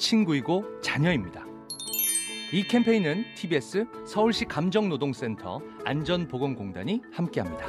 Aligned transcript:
친구이고 0.00 0.80
자녀입니다. 0.80 1.44
이 2.52 2.64
캠페인은 2.64 3.24
TBS 3.36 3.86
서울시 4.04 4.44
감정노동센터 4.44 5.60
안전보건공단이 5.84 7.00
함께합니다. 7.12 7.66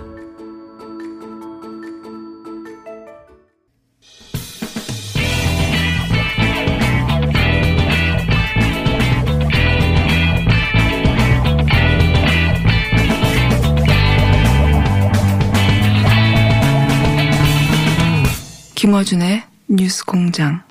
김어준의 18.75 19.43
뉴스 19.67 20.03
공장. 20.03 20.70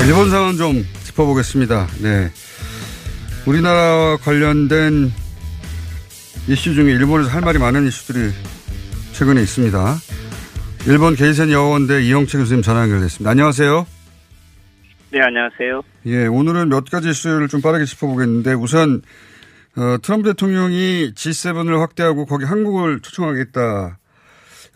자, 0.00 0.06
일본 0.06 0.30
상황 0.30 0.56
좀 0.56 0.82
짚어보겠습니다. 1.04 1.86
네. 2.00 2.30
우리나라와 3.46 4.16
관련된 4.16 5.12
이슈 6.48 6.72
중에 6.72 6.90
일본에서 6.92 7.28
할 7.28 7.42
말이 7.42 7.58
많은 7.58 7.86
이슈들이 7.86 8.32
최근에 9.12 9.42
있습니다. 9.42 9.96
일본 10.86 11.16
게이센 11.16 11.50
여원대 11.50 12.02
이영채 12.02 12.38
교수님 12.38 12.62
전화 12.62 12.80
연결됐습니다. 12.84 13.30
안녕하세요. 13.30 13.86
네, 15.12 15.20
안녕하세요. 15.20 15.82
예, 16.06 16.26
오늘은 16.26 16.70
몇 16.70 16.86
가지 16.90 17.10
이슈를 17.10 17.48
좀 17.48 17.60
빠르게 17.60 17.84
짚어보겠는데 17.84 18.54
우선 18.54 19.02
어, 19.76 19.98
트럼프 20.00 20.30
대통령이 20.30 21.12
G7을 21.14 21.78
확대하고 21.78 22.24
거기 22.24 22.46
한국을 22.46 23.00
초청하겠다. 23.00 23.98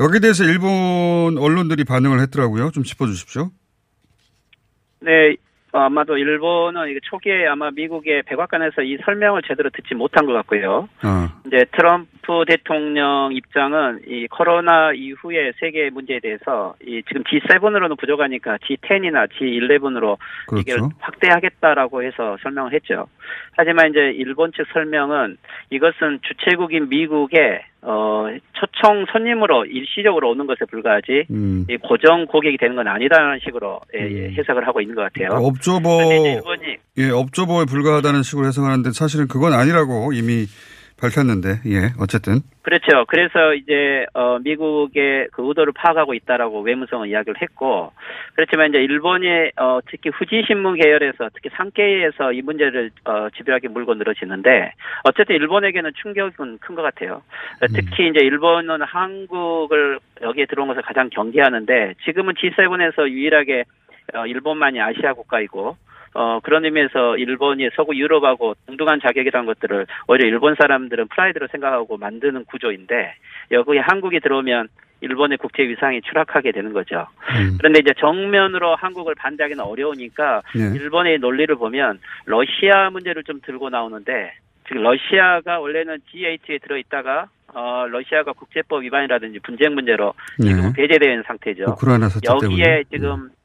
여기에 0.01 0.21
대해서 0.21 0.45
일본 0.45 1.39
언론들이 1.39 1.85
반응을 1.85 2.21
했더라고요. 2.21 2.73
좀 2.73 2.85
짚어주십시오. 2.85 3.51
네, 5.05 5.37
어, 5.75 5.81
아마도 5.81 6.17
일본은 6.17 6.89
이게 6.89 7.01
초기에 7.03 7.49
아마 7.49 7.71
미국의 7.73 8.23
백악관에서 8.23 8.83
이 8.83 8.97
설명을 9.05 9.43
제대로 9.43 9.71
듣지 9.71 9.97
못한 9.97 10.25
것 10.25 10.33
같고요. 10.33 10.89
아, 11.03 11.29
이제 11.47 11.65
트럼프 11.73 12.45
대통령 12.47 13.31
입장은 13.33 14.03
이 14.07 14.29
코로나 14.29 14.93
이후의 14.93 15.55
세계 15.59 15.91
문제에 15.91 16.21
대해서 16.21 16.77
이 16.81 17.03
지금 17.09 17.25
G7으로는 17.25 17.99
부족하니까 17.99 18.59
G10이나 18.59 19.29
G11으로 19.33 20.17
이걸 20.53 20.65
그렇죠. 20.65 20.91
확대하겠다라고 21.01 22.05
해서 22.05 22.37
설명을 22.43 22.73
했죠. 22.73 23.09
하지만 23.57 23.91
이제 23.91 24.13
일본 24.15 24.53
측 24.53 24.69
설명은 24.73 25.37
이것은 25.71 26.21
주최국인 26.23 26.89
미국의 26.89 27.65
어 27.87 28.27
초청 28.55 29.05
손님으로 29.13 29.67
일시적으로 29.67 30.31
오는 30.31 30.47
것에 30.47 30.65
불과하지 30.71 31.27
음. 31.31 31.67
이 31.69 31.77
고정 31.77 32.25
고객이 32.27 32.57
되는 32.57 32.77
건 32.77 32.89
아니다라는 32.89 33.41
식으로 33.45 33.81
예, 33.95 34.01
예, 34.01 34.27
음. 34.27 34.35
해석을 34.39 34.67
하고 34.67 34.81
있는 34.81 34.95
것 34.95 35.03
같아요. 35.03 35.29
그러니까 35.29 35.49
업조보, 35.49 35.89
예, 36.97 37.11
업조보에 37.11 37.67
불과하다는 37.67 38.23
식으로 38.23 38.47
해석하는데 38.47 38.91
사실은 38.93 39.29
그건 39.29 39.53
아니라고 39.53 40.13
이미 40.15 40.47
밝혔는데, 41.01 41.61
예, 41.67 41.93
어쨌든. 42.01 42.41
그렇죠. 42.63 43.05
그래서 43.09 43.53
이제 43.53 44.07
어 44.15 44.39
미국의 44.39 45.29
그 45.33 45.47
의도를 45.47 45.75
파악하고 45.77 46.15
있다라고 46.15 46.63
외무성은 46.63 47.09
이야기를 47.11 47.43
했고 47.43 47.93
그렇지만 48.35 48.71
이제 48.71 48.79
일본이 48.79 49.27
어 49.57 49.81
특히 49.91 50.09
후지 50.09 50.45
신문 50.47 50.77
계열에서 50.77 51.29
특히 51.35 51.51
상케이에서 51.55 52.33
이 52.33 52.41
문제를 52.41 52.91
어 53.05 53.29
집요하게 53.37 53.69
물고 53.69 53.93
늘어지는데 53.95 54.73
어쨌든 55.05 55.37
일본에게는 55.37 55.93
충격은 56.01 56.59
큰 56.59 56.75
것 56.75 56.81
같아요. 56.81 57.23
특히 57.75 58.09
이제 58.09 58.21
일본은 58.25 58.81
한국을 58.81 59.99
여기에 60.23 60.47
들어온 60.47 60.69
것을 60.69 60.81
가장 60.83 61.11
경계하는데 61.11 61.95
지금은 62.07 62.33
G7에서 62.35 63.11
유일하게 63.11 63.65
어 64.15 64.27
일본만이 64.27 64.81
아시아 64.81 65.13
국가이고 65.13 65.77
어, 66.15 66.39
그런 66.41 66.65
의미에서 66.65 67.17
일본이 67.19 67.69
서구 67.75 67.95
유럽하고 67.97 68.55
동등한 68.67 69.01
자격이라는 69.01 69.47
것들을 69.47 69.87
오히려 70.07 70.27
일본 70.27 70.55
사람들은 70.55 71.09
프라이드로 71.09 71.49
생각하고 71.49 71.97
만드는 71.97 72.45
구조인데 72.45 73.15
여기에 73.51 73.81
한국이 73.81 74.21
들어오면 74.21 74.69
일본의 75.01 75.39
국제 75.39 75.65
위상이 75.65 76.01
추락하게 76.03 76.53
되는 76.53 76.73
거죠. 76.73 77.07
음. 77.37 77.59
그런데 77.59 77.81
이제 77.81 77.93
정면으로 77.99 78.77
한국을 78.77 79.15
반대하기는 79.17 79.63
어려우니까 79.63 80.43
예. 80.57 80.79
일본의 80.79 81.19
논리를 81.19 81.55
보면 81.57 81.99
러시아 82.25 82.91
문제를 82.91 83.25
좀 83.25 83.41
들고 83.45 83.69
나오는데 83.69 84.33
지금 84.67 84.83
러시아가 84.83 85.61
원래는 85.61 85.99
G8에 86.11 86.63
들어있다가 86.63 87.27
어, 87.55 87.87
러시아가 87.89 88.33
국제법 88.33 88.83
위반이라든지 88.83 89.41
분쟁 89.41 89.75
문제로 89.75 90.15
지금 90.41 90.69
예. 90.69 90.73
배제되어 90.75 91.11
있는 91.11 91.25
상태죠. 91.27 91.65
우크라이나. 91.73 92.09
여기에 92.25 92.85
지금 92.91 93.11
어, 93.13 93.44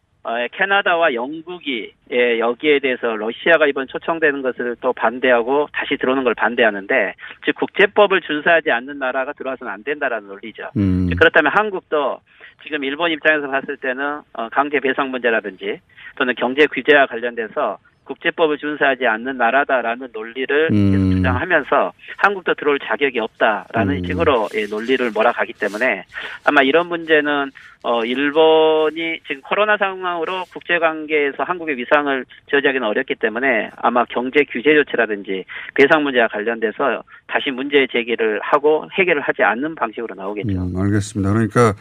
캐나다와 0.52 1.14
영국이 1.14 1.94
예, 2.12 2.40
여기에 2.40 2.80
대해서 2.80 3.16
러시아가 3.16 3.68
이번 3.68 3.88
초청되는 3.88 4.42
것을 4.42 4.76
또 4.82 4.94
반대하고 4.94 5.70
다시 5.72 5.96
들어오는 5.98 6.24
걸 6.24 6.36
반대하는데 6.36 7.14
즉 7.46 7.56
국제법을 7.56 8.22
준수하지 8.22 8.70
않는 8.72 9.00
나라가 9.00 9.34
들어와서는 9.34 9.72
안 9.72 9.84
된다라는 9.84 10.28
논리죠. 10.28 10.72
음. 10.78 11.10
그렇다면 11.18 11.52
한국도 11.56 12.20
지금 12.64 12.84
일본 12.84 13.12
입장에서 13.12 13.48
봤을 13.48 13.78
때는 13.78 14.22
어, 14.34 14.50
강제 14.50 14.80
배상 14.80 15.12
문제라든지 15.12 15.80
또는 16.18 16.36
경제 16.36 16.68
규제와 16.68 17.06
관련돼서 17.06 17.78
국제법을 18.10 18.58
준수하지 18.58 19.06
않는 19.06 19.38
나라다라는 19.38 20.10
논리를 20.12 20.70
음. 20.72 21.12
주장하면서 21.16 21.94
한국도 22.18 22.56
들어올 22.56 22.80
자격이 22.80 23.20
없다라는 23.20 23.98
음. 23.98 24.06
식으로 24.06 24.50
예, 24.56 24.66
논리를 24.66 25.10
몰아가기 25.12 25.54
때문에 25.54 26.06
아마 26.44 26.64
이런 26.64 26.88
문제는 26.88 27.52
어 27.82 28.04
일본이 28.04 29.20
지금 29.26 29.42
코로나 29.42 29.78
상황으로 29.78 30.44
국제 30.52 30.80
관계에서 30.80 31.44
한국의 31.44 31.78
위상을 31.78 32.26
저지하기는 32.52 32.86
어렵기 32.86 33.16
때문에 33.16 33.70
아마 33.78 34.04
경제 34.06 34.44
규제 34.44 34.74
조치라든지 34.74 35.46
배상 35.76 36.04
문제와 36.04 36.28
관련돼서 36.28 37.04
다시 37.28 37.52
문제 37.52 37.88
제기를 37.90 38.42
하고 38.44 38.86
해결을 38.98 39.22
하지 39.22 39.44
않는 39.44 39.76
방식으로 39.76 40.16
나오겠죠. 40.16 40.52
음, 40.52 40.76
알겠습니다. 40.76 41.32
그러니까 41.32 41.74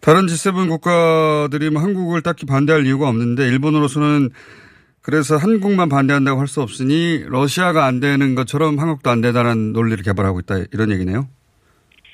다른 0.00 0.26
G7 0.26 0.68
국가들이 0.68 1.70
뭐 1.70 1.82
한국을 1.82 2.22
딱히 2.22 2.46
반대할 2.46 2.86
이유가 2.86 3.08
없는데 3.08 3.48
일본으로서는 3.48 4.30
그래서 5.08 5.38
한국만 5.38 5.88
반대한다고 5.88 6.38
할 6.38 6.48
수 6.48 6.60
없으니 6.60 7.24
러시아가 7.26 7.86
안 7.86 7.98
되는 7.98 8.34
것처럼 8.34 8.78
한국도 8.78 9.08
안 9.08 9.22
되다는 9.22 9.72
논리를 9.72 10.04
개발하고 10.04 10.40
있다 10.40 10.64
이런 10.70 10.90
얘기네요. 10.90 11.26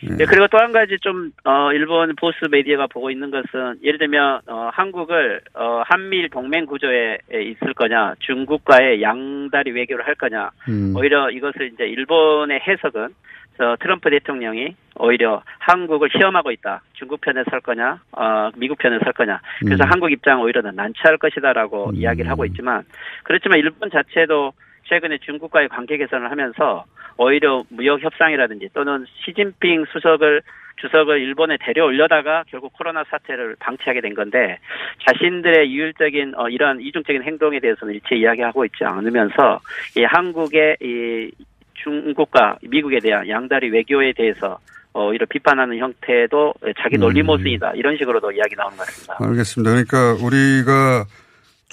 네, 0.03 0.25
그리고 0.27 0.47
또 0.49 0.59
한 0.59 0.73
가지 0.73 0.99
좀, 1.01 1.31
어, 1.45 1.73
일본 1.73 2.15
보스 2.17 2.45
메디어가 2.51 2.89
보고 2.89 3.11
있는 3.11 3.31
것은, 3.31 3.79
예를 3.83 3.99
들면, 3.99 4.41
어, 4.47 4.71
한국을, 4.73 5.41
어, 5.55 5.83
한미일 5.87 6.29
동맹 6.31 6.67
구조에 6.67 7.19
있을 7.33 7.75
거냐, 7.75 8.15
중국과의 8.21 9.01
양다리 9.03 9.71
외교를 9.73 10.07
할 10.07 10.15
거냐, 10.15 10.51
음. 10.69 10.95
오히려 10.97 11.31
이것을 11.31 11.73
이제 11.73 11.85
일본의 11.87 12.61
해석은, 12.61 13.09
저 13.57 13.77
트럼프 13.81 14.11
대통령이 14.11 14.75
오히려 14.97 15.43
한국을 15.61 16.11
시험하고 16.11 16.51
있다. 16.51 16.83
중국 16.95 17.21
편에 17.21 17.45
설 17.49 17.61
거냐, 17.61 18.01
어, 18.13 18.51
미국 18.57 18.79
편에 18.79 18.99
설 19.05 19.13
거냐. 19.13 19.41
그래서 19.61 19.85
음. 19.85 19.91
한국 19.91 20.11
입장 20.11 20.41
오히려 20.41 20.61
는 20.61 20.75
난처할 20.75 21.19
것이다라고 21.19 21.91
음. 21.91 21.95
이야기를 21.95 22.29
하고 22.31 22.45
있지만, 22.47 22.83
그렇지만 23.23 23.59
일본 23.59 23.91
자체도 23.91 24.53
최근에 24.85 25.19
중국과의 25.19 25.69
관계 25.69 25.97
개선을 25.97 26.31
하면서 26.31 26.85
오히려 27.17 27.65
무역 27.69 28.03
협상이라든지 28.03 28.71
또는 28.73 29.05
시진핑 29.25 29.85
수석을 29.93 30.43
주석을 30.81 31.21
일본에 31.21 31.57
데려올려다가 31.61 32.45
결국 32.49 32.73
코로나 32.73 33.05
사태를 33.05 33.57
방치하게 33.61 34.01
된 34.01 34.15
건데 34.15 34.59
자신들의 35.07 35.71
이율적인 35.71 36.35
어, 36.37 36.49
이런 36.49 36.81
이중적인 36.81 37.23
행동에 37.23 37.61
대해서는 37.61 37.95
일체 37.95 38.17
이야기하고 38.17 38.65
있지 38.65 38.85
않으면서 38.85 39.61
이 39.97 40.03
한국의 40.03 40.77
이 40.81 41.31
중국과 41.75 42.59
미국에 42.63 42.99
대한 42.99 43.29
양다리 43.29 43.71
외교에 43.71 44.13
대해서 44.13 44.59
어, 44.93 45.09
오히려 45.09 45.27
비판하는 45.27 45.79
형태도 45.79 46.55
자기 46.81 46.99
논리 46.99 47.21
음. 47.21 47.27
모순이다 47.27 47.73
이런 47.75 47.97
식으로도 47.97 48.33
이야기 48.33 48.55
나오는 48.57 48.77
것 48.77 48.87
같습니다. 48.87 49.17
알겠습니다. 49.21 49.71
그러니까 49.71 50.25
우리가 50.25 51.05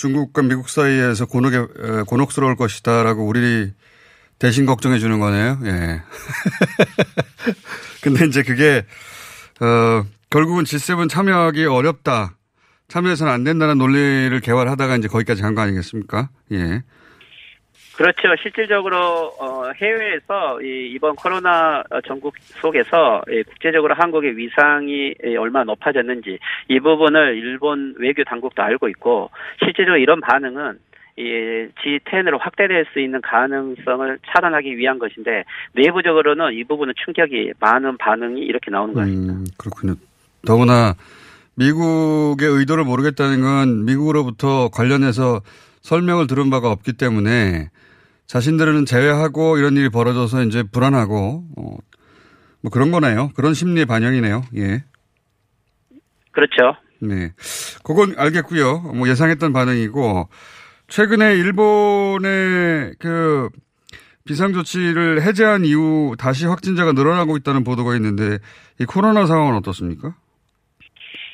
중국과 0.02 0.42
미국 0.42 0.68
사이에서 0.68 1.28
곤혹에, 1.28 1.58
에, 1.58 2.02
곤혹스러울 2.08 2.56
것이다라고 2.56 3.24
우리 3.28 3.72
대신 4.40 4.66
걱정해 4.66 4.98
주는 4.98 5.20
거네요. 5.20 5.60
예. 5.66 6.02
근데 8.02 8.26
이제 8.26 8.42
그게 8.42 8.84
어 9.60 10.04
결국은 10.32 10.64
G7 10.64 11.08
참여하기 11.08 11.66
어렵다. 11.66 12.36
참여해서는 12.88 13.32
안 13.32 13.44
된다는 13.44 13.78
논리를 13.78 14.38
개발하다가 14.40 14.98
이제 14.98 15.08
거기까지 15.08 15.44
간 15.44 15.54
거 15.54 15.62
아니겠습니까? 15.62 16.30
예. 16.54 16.82
그렇죠. 17.96 18.36
실질적으로 18.42 18.98
어, 19.40 19.72
해외에서 19.76 20.62
이, 20.62 20.92
이번 20.94 21.16
코로나 21.16 21.84
전국 22.08 22.36
속에서 22.40 23.22
이 23.30 23.44
국제적으로 23.44 23.94
한국의 23.96 24.38
위상이 24.38 25.14
이 25.24 25.36
얼마나 25.36 25.66
높아졌는지 25.66 26.40
이 26.70 26.80
부분을 26.80 27.38
일본 27.38 27.96
외교 27.98 28.24
당국도 28.24 28.62
알고 28.62 28.88
있고 28.90 29.30
실제로 29.64 29.98
이런 29.98 30.22
반응은 30.22 30.80
이 31.18 31.68
G10으로 31.84 32.40
확대될 32.40 32.86
수 32.94 33.00
있는 33.00 33.20
가능성을 33.22 34.20
차단하기 34.28 34.78
위한 34.78 34.98
것인데 34.98 35.44
내부적으로는 35.74 36.54
이 36.54 36.64
부분은 36.64 36.94
충격이 37.04 37.54
많은 37.60 37.98
반응이 37.98 38.42
이렇게 38.42 38.72
나오는 38.72 38.94
것 38.94 39.02
같습니다. 39.02 39.34
음, 39.34 39.46
그렇군요. 39.58 39.96
더구나 40.46 40.96
미국의 41.56 42.48
의도를 42.48 42.86
모르겠다는 42.86 43.42
건 43.42 43.86
미국으로부터 43.86 44.70
관련해서 44.70 45.42
설명을 45.82 46.28
들은 46.28 46.50
바가 46.50 46.72
없기 46.72 46.94
때문에 46.94 47.70
자신들은 48.28 48.86
제외하고 48.86 49.58
이런 49.58 49.76
일이 49.76 49.90
벌어져서 49.90 50.44
이제 50.44 50.64
불안하고 50.64 51.46
어, 51.58 51.78
뭐 52.62 52.72
그런 52.72 52.92
거네요. 52.92 53.32
그런 53.36 53.54
심리의 53.54 53.86
반영이네요. 53.86 54.44
예. 54.56 54.84
그렇죠. 56.32 56.78
네. 57.02 57.34
그건 57.84 58.14
알겠고요. 58.18 58.80
뭐 58.80 59.10
예상했던 59.10 59.52
반응이고 59.52 60.30
최근에 60.88 61.36
일본의 61.36 62.96
그 63.00 63.50
비상 64.24 64.54
조치를 64.54 65.24
해제한 65.24 65.66
이후 65.66 66.16
다시 66.18 66.46
확진자가 66.46 66.92
늘어나고 66.94 67.38
있다는 67.38 67.64
보도가 67.64 67.96
있는데 67.96 68.38
이 68.80 68.86
코로나 68.86 69.26
상황은 69.26 69.56
어떻습니까? 69.56 70.16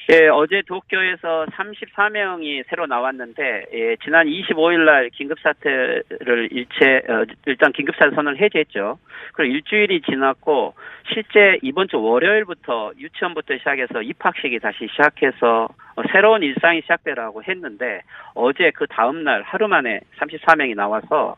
예, 0.09 0.29
어제 0.29 0.61
도쿄에서 0.65 1.47
34명이 1.47 2.63
새로 2.69 2.85
나왔는데 2.85 3.65
예, 3.73 3.95
지난 4.05 4.25
25일 4.27 4.85
날 4.85 5.09
긴급 5.09 5.37
사태를 5.41 6.47
일체 6.51 7.01
어, 7.09 7.25
일단 7.45 7.73
긴급 7.73 7.95
사태 7.97 8.15
선언을 8.15 8.39
해제했죠. 8.39 8.99
그리고 9.33 9.53
일주일이 9.53 10.01
지났고 10.01 10.75
실제 11.13 11.57
이번 11.61 11.87
주 11.87 12.01
월요일부터 12.01 12.91
유치원부터 12.97 13.57
시작해서 13.57 14.01
입학식이 14.01 14.59
다시 14.59 14.87
시작해서 14.91 15.67
어, 15.95 16.03
새로운 16.11 16.43
일상이 16.43 16.81
시작되라고 16.81 17.43
했는데 17.43 18.01
어제 18.33 18.71
그 18.71 18.85
다음 18.87 19.23
날 19.23 19.41
하루 19.41 19.67
만에 19.67 20.01
34명이 20.19 20.75
나와서 20.75 21.35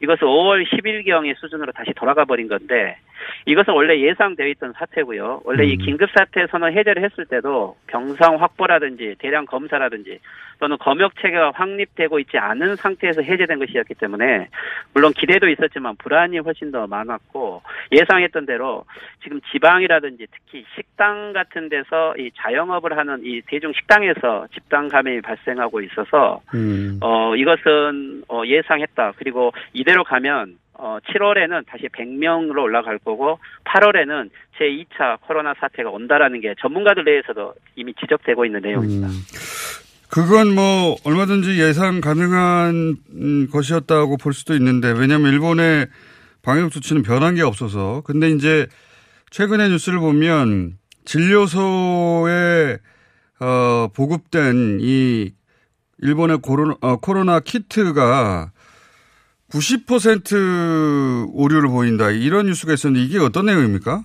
이것은 0.00 0.26
5월 0.26 0.64
10일경의 0.66 1.36
수준으로 1.36 1.72
다시 1.72 1.92
돌아가 1.94 2.24
버린 2.24 2.48
건데 2.48 2.96
이것은 3.46 3.74
원래 3.74 4.00
예상되어 4.00 4.46
있던 4.48 4.72
사태고요. 4.72 5.42
원래 5.44 5.66
이 5.66 5.74
음. 5.74 5.78
긴급 5.78 6.10
사태 6.16 6.46
선언 6.46 6.72
해제를 6.72 7.02
했을 7.04 7.26
때도 7.26 7.76
병상 7.86 8.40
확보라든지 8.40 9.16
대량 9.18 9.44
검사라든지 9.46 10.20
또는 10.58 10.76
검역 10.78 11.14
체계가 11.20 11.52
확립되고 11.54 12.18
있지 12.20 12.38
않은 12.38 12.76
상태에서 12.76 13.22
해제된 13.22 13.58
것이었기 13.58 13.94
때문에 13.94 14.48
물론 14.92 15.12
기대도 15.12 15.48
있었지만 15.48 15.96
불안이 15.96 16.38
훨씬 16.38 16.72
더 16.72 16.86
많았고 16.86 17.62
예상했던 17.92 18.46
대로 18.46 18.84
지금 19.22 19.40
지방이라든지 19.52 20.26
특히 20.30 20.64
식당 20.74 21.32
같은 21.32 21.68
데서 21.68 22.14
이 22.16 22.30
자영업을 22.36 22.96
하는 22.96 23.20
이 23.24 23.40
대중 23.46 23.72
식당에서 23.72 24.46
집단 24.54 24.88
감염이 24.88 25.20
발생하고 25.20 25.80
있어서 25.82 26.40
음. 26.54 26.98
어, 27.00 27.34
이것은 27.36 28.22
어, 28.28 28.42
예상했다. 28.46 29.12
그리고 29.16 29.52
이대로 29.72 30.04
가면 30.04 30.56
어, 30.74 30.98
7월에는 31.08 31.66
다시 31.66 31.88
100명으로 31.88 32.62
올라갈 32.62 32.98
거고 32.98 33.38
8월에는 33.64 34.30
제 34.56 34.64
2차 34.64 35.20
코로나 35.22 35.52
사태가 35.54 35.90
온다라는 35.90 36.40
게 36.40 36.54
전문가들 36.60 37.04
내에서도 37.04 37.54
이미 37.76 37.92
지적되고 37.94 38.44
있는 38.44 38.60
내용입니다. 38.60 39.08
음. 39.08 39.12
그건 40.10 40.54
뭐 40.54 40.96
얼마든지 41.04 41.60
예상 41.60 42.00
가능한 42.00 42.96
음, 43.12 43.48
것이었다고 43.50 44.16
볼 44.16 44.32
수도 44.32 44.54
있는데 44.54 44.90
왜냐하면 44.90 45.32
일본의 45.32 45.86
방역 46.42 46.70
조치는 46.70 47.02
변한 47.02 47.34
게 47.34 47.42
없어서 47.42 48.02
근데 48.06 48.30
이제 48.30 48.66
최근의 49.30 49.70
뉴스를 49.70 49.98
보면 49.98 50.78
진료소에 51.04 52.78
어, 53.40 53.88
보급된 53.94 54.78
이 54.80 55.32
일본의 55.98 56.38
코로나, 56.38 56.76
어, 56.80 56.96
코로나 56.96 57.40
키트가 57.40 58.52
90% 59.50 61.30
오류를 61.32 61.68
보인다 61.68 62.10
이런 62.10 62.46
뉴스가 62.46 62.74
있었는데 62.74 63.04
이게 63.04 63.18
어떤 63.18 63.46
내용입니까? 63.46 64.04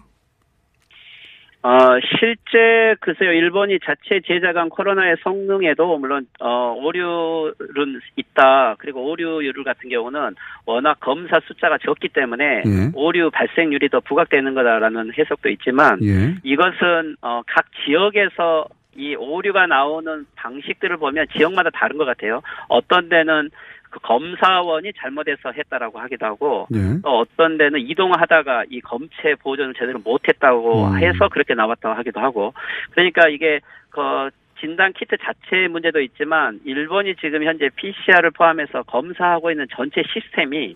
어, 1.63 1.97
실제 2.19 2.93
글쎄요 2.99 3.31
일본이 3.31 3.79
자체 3.79 4.19
제작한 4.27 4.67
코로나의 4.67 5.15
성능에도 5.23 5.97
물론 5.97 6.27
어, 6.41 6.75
오류는 6.77 8.01
있다. 8.17 8.75
그리고 8.79 9.09
오류율 9.09 9.53
같은 9.63 9.89
경우는 9.89 10.35
워낙 10.65 10.97
검사 10.99 11.39
숫자가 11.39 11.77
적기 11.77 12.09
때문에 12.09 12.63
예. 12.65 12.91
오류 12.93 13.31
발생률이 13.31 13.87
더 13.87 14.01
부각되는 14.01 14.53
거다라는 14.53 15.13
해석도 15.17 15.49
있지만 15.51 15.99
예. 16.03 16.35
이것은 16.43 17.15
어, 17.21 17.41
각 17.47 17.65
지역에서 17.85 18.67
이 18.95 19.15
오류가 19.15 19.65
나오는 19.65 20.25
방식들을 20.35 20.97
보면 20.97 21.27
지역마다 21.35 21.69
다른 21.71 21.97
것 21.97 22.05
같아요. 22.05 22.41
어떤 22.67 23.07
데는 23.07 23.49
그 23.93 23.99
검사원이 23.99 24.91
잘못해서 24.97 25.51
했다라고 25.51 25.99
하기도 25.99 26.25
하고 26.25 26.67
예. 26.73 26.99
또 27.03 27.19
어떤 27.19 27.59
데는 27.59 27.79
이동하다가 27.79 28.65
이 28.71 28.81
검체 28.81 29.35
보존을 29.39 29.75
제대로 29.75 29.99
못했다고 30.03 30.87
음. 30.87 30.97
해서 30.97 31.29
그렇게 31.29 31.53
나왔다고 31.53 31.95
하기도 31.95 32.19
하고 32.19 32.55
그러니까 32.91 33.29
이게 33.29 33.59
그 33.91 34.31
진단 34.59 34.93
키트 34.93 35.17
자체의 35.17 35.67
문제도 35.67 36.01
있지만 36.01 36.59
일본이 36.65 37.15
지금 37.17 37.43
현재 37.43 37.69
PCR을 37.75 38.31
포함해서 38.31 38.81
검사하고 38.83 39.51
있는 39.51 39.67
전체 39.75 40.01
시스템이 40.01 40.75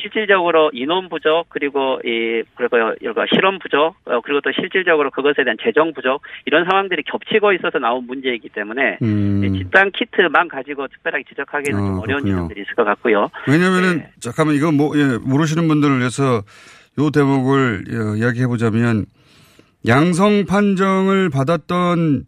실질적으로 0.00 0.70
인원 0.72 1.08
부족 1.08 1.46
그리고 1.48 2.00
이 2.04 2.42
그리고 2.54 2.76
이거 3.00 3.24
실험 3.34 3.58
부족 3.58 3.96
어, 4.04 4.20
그리고 4.22 4.40
또 4.40 4.52
실질적으로 4.52 5.10
그것에 5.10 5.44
대한 5.44 5.56
재정 5.62 5.92
부족 5.92 6.22
이런 6.46 6.64
상황들이 6.64 7.02
겹치고 7.04 7.52
있어서 7.54 7.78
나온 7.78 8.06
문제이기 8.06 8.50
때문에 8.50 8.98
음. 9.02 9.42
이 9.44 9.58
집단 9.58 9.90
키트만 9.90 10.48
가지고 10.48 10.88
특별하게 10.88 11.24
지적하기는 11.28 11.78
아, 11.78 11.86
좀 11.86 11.98
어려운. 12.00 12.24
지점들이 12.24 12.62
있을 12.62 12.74
것 12.74 12.84
같고요. 12.84 13.30
왜냐면은 13.46 13.98
네. 13.98 14.10
잠깐만 14.20 14.56
이거 14.56 14.72
뭐 14.72 14.96
예, 14.96 15.18
모르시는 15.18 15.68
분들을 15.68 15.98
위해서 15.98 16.42
요 16.98 17.10
대목을 17.10 17.84
어, 17.88 18.16
이야기해 18.16 18.46
보자면 18.46 19.06
양성 19.86 20.44
판정을 20.46 21.30
받았던 21.30 22.24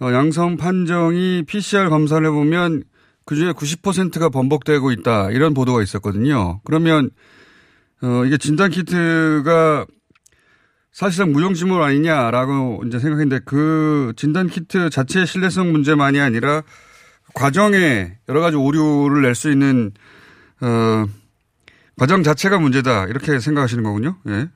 어, 0.00 0.12
양성 0.12 0.56
판정이 0.56 1.44
PCR 1.46 1.88
검사를 1.88 2.26
해보면 2.26 2.82
그중에 3.26 3.52
90%가 3.52 4.28
번복되고 4.28 4.90
있다 4.92 5.30
이런 5.30 5.54
보도가 5.54 5.82
있었거든요. 5.82 6.60
그러면 6.64 7.10
어, 8.02 8.24
이게 8.24 8.36
진단 8.36 8.70
키트가 8.70 9.86
사실상 10.90 11.32
무용지물 11.32 11.80
아니냐라고 11.80 12.82
이제 12.86 12.98
생각했는데 12.98 13.44
그 13.46 14.12
진단 14.16 14.48
키트 14.48 14.90
자체의 14.90 15.26
신뢰성 15.26 15.72
문제만이 15.72 16.20
아니라 16.20 16.62
과정에 17.34 18.18
여러 18.28 18.40
가지 18.40 18.56
오류를 18.56 19.22
낼 19.22 19.34
수 19.34 19.50
있는 19.50 19.92
어, 20.60 21.06
과정 21.98 22.22
자체가 22.22 22.58
문제다 22.58 23.06
이렇게 23.06 23.38
생각하시는 23.38 23.82
거군요. 23.82 24.16
예. 24.28 24.48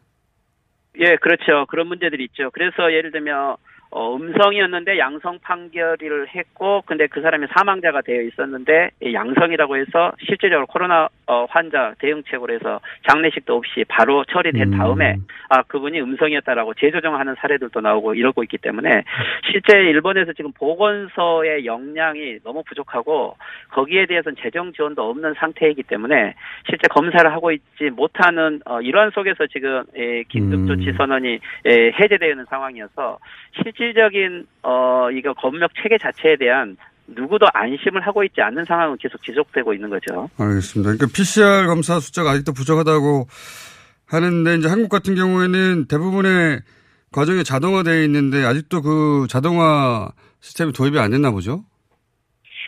예, 0.98 1.16
그렇죠. 1.20 1.66
그런 1.68 1.88
문제들이 1.88 2.24
있죠. 2.24 2.50
그래서 2.52 2.92
예를 2.92 3.12
들면 3.12 3.56
어, 3.90 4.14
음성이었는데 4.16 4.98
양성 4.98 5.38
판결을 5.40 6.28
했고, 6.34 6.82
근데 6.86 7.06
그 7.06 7.20
사람이 7.20 7.46
사망자가 7.56 8.02
되어 8.02 8.22
있었는데 8.22 8.90
이 9.02 9.14
양성이라고 9.14 9.76
해서 9.76 10.12
실제적으로 10.26 10.66
코로나 10.66 11.08
어, 11.28 11.46
환자 11.50 11.94
대응책으로 11.98 12.54
해서 12.54 12.80
장례식도 13.08 13.56
없이 13.56 13.84
바로 13.88 14.24
처리된 14.24 14.74
음. 14.74 14.78
다음에 14.78 15.16
아 15.48 15.62
그분이 15.62 16.00
음성이었다라고 16.00 16.74
재조정하는 16.74 17.34
사례들도 17.38 17.80
나오고 17.80 18.14
이러고 18.14 18.44
있기 18.44 18.58
때문에 18.58 19.02
실제 19.50 19.76
일본에서 19.76 20.32
지금 20.34 20.52
보건소의 20.52 21.66
역량이 21.66 22.38
너무 22.44 22.62
부족하고 22.64 23.36
거기에 23.70 24.06
대해서는 24.06 24.36
재정 24.40 24.72
지원도 24.72 25.02
없는 25.02 25.34
상태이기 25.34 25.82
때문에 25.84 26.34
실제 26.68 26.86
검사를 26.88 27.32
하고 27.32 27.50
있지 27.50 27.90
못하는 27.90 28.60
어, 28.64 28.80
이러한 28.80 29.10
속에서 29.10 29.46
지금 29.48 29.82
예, 29.96 30.22
긴급조치 30.28 30.90
음. 30.90 30.94
선언이 30.96 31.38
예, 31.66 31.92
해제되는 31.98 32.44
상황이어서 32.44 33.18
실 33.62 33.72
질적인 33.76 34.46
어 34.62 35.10
이거 35.10 35.34
검역 35.34 35.70
체계 35.82 35.98
자체에 35.98 36.36
대한 36.36 36.76
누구도 37.06 37.46
안심을 37.52 38.00
하고 38.00 38.24
있지 38.24 38.40
않는 38.40 38.64
상황은 38.64 38.96
계속 38.98 39.22
지속되고 39.22 39.74
있는 39.74 39.90
거죠. 39.90 40.28
알겠습니다. 40.38 40.92
그러니까 40.92 41.06
PCR 41.06 41.66
검사 41.66 42.00
숫자가 42.00 42.30
아직도 42.30 42.52
부족하다고 42.52 43.26
하는데 44.08 44.54
이제 44.56 44.68
한국 44.68 44.88
같은 44.88 45.14
경우에는 45.14 45.86
대부분의 45.88 46.60
과정이 47.12 47.44
자동화되어 47.44 48.02
있는데 48.02 48.44
아직도 48.44 48.82
그 48.82 49.26
자동화 49.28 50.08
시스템이 50.40 50.72
도입이 50.72 50.98
안 50.98 51.10
됐나 51.10 51.30
보죠. 51.30 51.64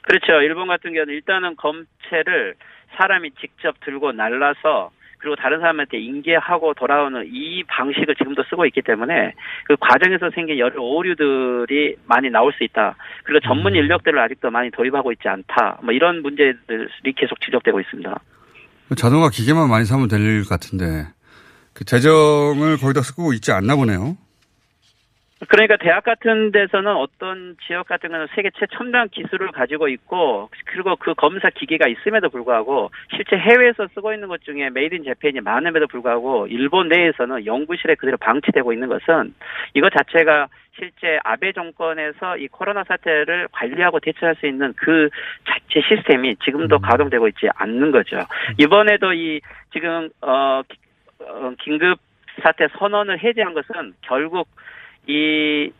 그렇죠. 0.02 0.40
일본 0.42 0.68
같은 0.68 0.92
경우는 0.92 1.14
일단은 1.14 1.56
검체를 1.56 2.54
사람이 2.96 3.32
직접 3.40 3.78
들고 3.84 4.12
날라서 4.12 4.90
그리고 5.18 5.36
다른 5.36 5.60
사람한테 5.60 5.98
인계하고 5.98 6.74
돌아오는 6.74 7.24
이 7.26 7.64
방식을 7.64 8.14
지금도 8.16 8.44
쓰고 8.48 8.66
있기 8.66 8.82
때문에 8.82 9.32
그 9.64 9.76
과정에서 9.80 10.30
생긴 10.34 10.58
여러 10.58 10.80
오류들이 10.80 11.96
많이 12.06 12.30
나올 12.30 12.52
수 12.52 12.64
있다. 12.64 12.96
그리고 13.24 13.40
전문 13.40 13.74
인력들을 13.74 14.18
아직도 14.18 14.50
많이 14.50 14.70
도입하고 14.70 15.12
있지 15.12 15.28
않다. 15.28 15.80
뭐 15.82 15.92
이런 15.92 16.22
문제들이 16.22 17.12
계속 17.16 17.40
지적되고 17.40 17.80
있습니다. 17.80 18.20
자동화 18.96 19.28
기계만 19.28 19.68
많이 19.68 19.84
사면 19.84 20.08
될것 20.08 20.48
같은데 20.48 21.08
그 21.74 21.84
재정을 21.84 22.76
거기다 22.78 23.02
쓰고 23.02 23.32
있지 23.34 23.52
않나 23.52 23.76
보네요. 23.76 24.16
그러니까 25.46 25.76
대학 25.76 26.02
같은 26.02 26.50
데서는 26.50 26.90
어떤 26.96 27.56
지역 27.66 27.86
같은 27.86 28.10
경우는 28.10 28.26
세계 28.34 28.50
최첨단 28.58 29.08
기술을 29.08 29.52
가지고 29.52 29.88
있고 29.88 30.50
그리고 30.64 30.96
그 30.96 31.14
검사 31.14 31.48
기계가 31.50 31.86
있음에도 31.86 32.28
불구하고 32.28 32.90
실제 33.14 33.36
해외에서 33.36 33.86
쓰고 33.94 34.12
있는 34.12 34.26
것 34.26 34.42
중에 34.42 34.70
made 34.70 34.96
in 34.96 35.04
Japan이 35.04 35.40
많음에도 35.40 35.86
불구하고 35.86 36.48
일본 36.48 36.88
내에서는 36.88 37.46
연구실에 37.46 37.94
그대로 37.94 38.16
방치되고 38.16 38.72
있는 38.72 38.88
것은 38.88 39.34
이것 39.74 39.92
자체가 39.92 40.48
실제 40.76 41.18
아베 41.24 41.52
정권에서 41.52 42.36
이 42.38 42.48
코로나 42.48 42.82
사태를 42.84 43.48
관리하고 43.52 44.00
대처할 44.00 44.34
수 44.36 44.46
있는 44.46 44.72
그 44.76 45.08
자체 45.44 45.86
시스템이 45.88 46.36
지금도 46.44 46.78
가동되고 46.78 47.28
있지 47.28 47.48
않는 47.54 47.90
거죠. 47.92 48.18
이번에도 48.58 49.12
이 49.12 49.40
지금 49.72 50.08
어, 50.20 50.62
어 51.20 51.52
긴급 51.60 51.98
사태 52.42 52.68
선언을 52.78 53.22
해제한 53.22 53.54
것은 53.54 53.94
결국 54.02 54.48
이, 55.08 55.72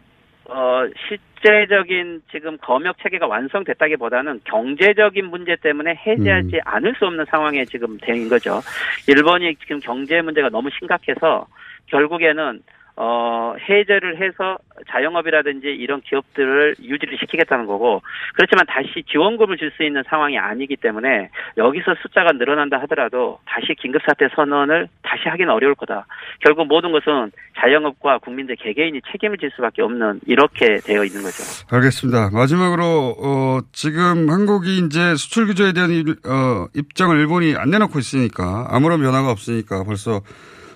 어, 0.47 0.83
실제적인 1.07 2.23
지금 2.33 2.57
검역 2.59 2.97
체계가 3.03 3.27
완성됐다기보다는 3.27 4.41
경제적인 4.45 5.27
문제 5.27 5.55
때문에 5.57 5.95
해제하지 5.95 6.57
음. 6.57 6.61
않을 6.65 6.95
수 6.99 7.07
없는 7.07 7.27
상황에 7.27 7.65
지금 7.67 7.99
된 7.99 8.29
거죠. 8.29 8.61
일본이 9.07 9.55
지금 9.57 9.79
경제 9.81 10.21
문제가 10.23 10.49
너무 10.49 10.71
심각해서 10.79 11.47
결국에는 11.87 12.63
어, 13.01 13.55
해제를 13.69 14.21
해서 14.21 14.59
자영업이라든지 14.91 15.69
이런 15.69 16.01
기업들을 16.01 16.75
유지를 16.83 17.17
시키겠다는 17.21 17.67
거고, 17.67 18.03
그렇지만 18.35 18.67
다시 18.67 19.05
지원금을 19.09 19.57
줄 19.57 19.69
수 19.77 19.85
있는 19.85 20.03
상황이 20.09 20.39
아니기 20.39 20.77
때문에 20.77 21.29
여기서 21.57 21.95
숫자가 22.03 22.33
늘어난다 22.33 22.81
하더라도 22.83 23.39
다시 23.45 23.75
긴급사태 23.81 24.29
선언을 24.35 24.89
다시 25.03 25.29
하기는 25.29 25.53
어려울 25.53 25.75
거다. 25.75 26.07
결국 26.41 26.67
모든 26.67 26.91
것은 26.91 27.31
자영업과 27.61 28.19
국민들 28.19 28.57
개개인이 28.57 29.01
책임을 29.13 29.39
질 29.39 29.51
수밖에 29.55 29.83
없는 29.83 30.21
이렇게 30.27 30.79
되어 30.85 31.05
있는 31.05 31.23
거죠. 31.23 31.45
알겠습니다. 31.71 32.31
마지막으로 32.33 33.15
어, 33.23 33.59
지금 33.73 34.31
한국이 34.31 34.79
이제 34.79 35.15
수출 35.17 35.47
규제에 35.47 35.73
대한 35.73 35.91
일, 35.91 36.17
어, 36.27 36.67
입장을 36.75 37.17
일본이 37.19 37.55
안 37.57 37.71
내놓고 37.71 37.99
있으니까 37.99 38.67
아무런 38.71 39.01
변화가 39.01 39.31
없으니까 39.31 39.85
벌써 39.85 40.21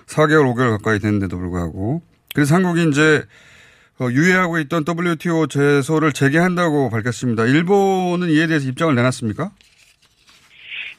4개월, 0.07 0.53
5개월 0.53 0.77
가까이 0.77 0.99
됐는데도 0.99 1.37
불구하고 1.37 2.01
그래서 2.33 2.55
한국이 2.55 2.87
이제 2.89 3.23
어, 3.99 4.07
유예하고 4.09 4.57
있던 4.59 4.83
WTO 4.87 5.47
제소를 5.47 6.13
재개한다고 6.13 6.89
밝혔습니다. 6.89 7.45
일본은 7.45 8.29
이에 8.29 8.47
대해서 8.47 8.67
입장을 8.67 8.93
내놨습니까? 8.95 9.51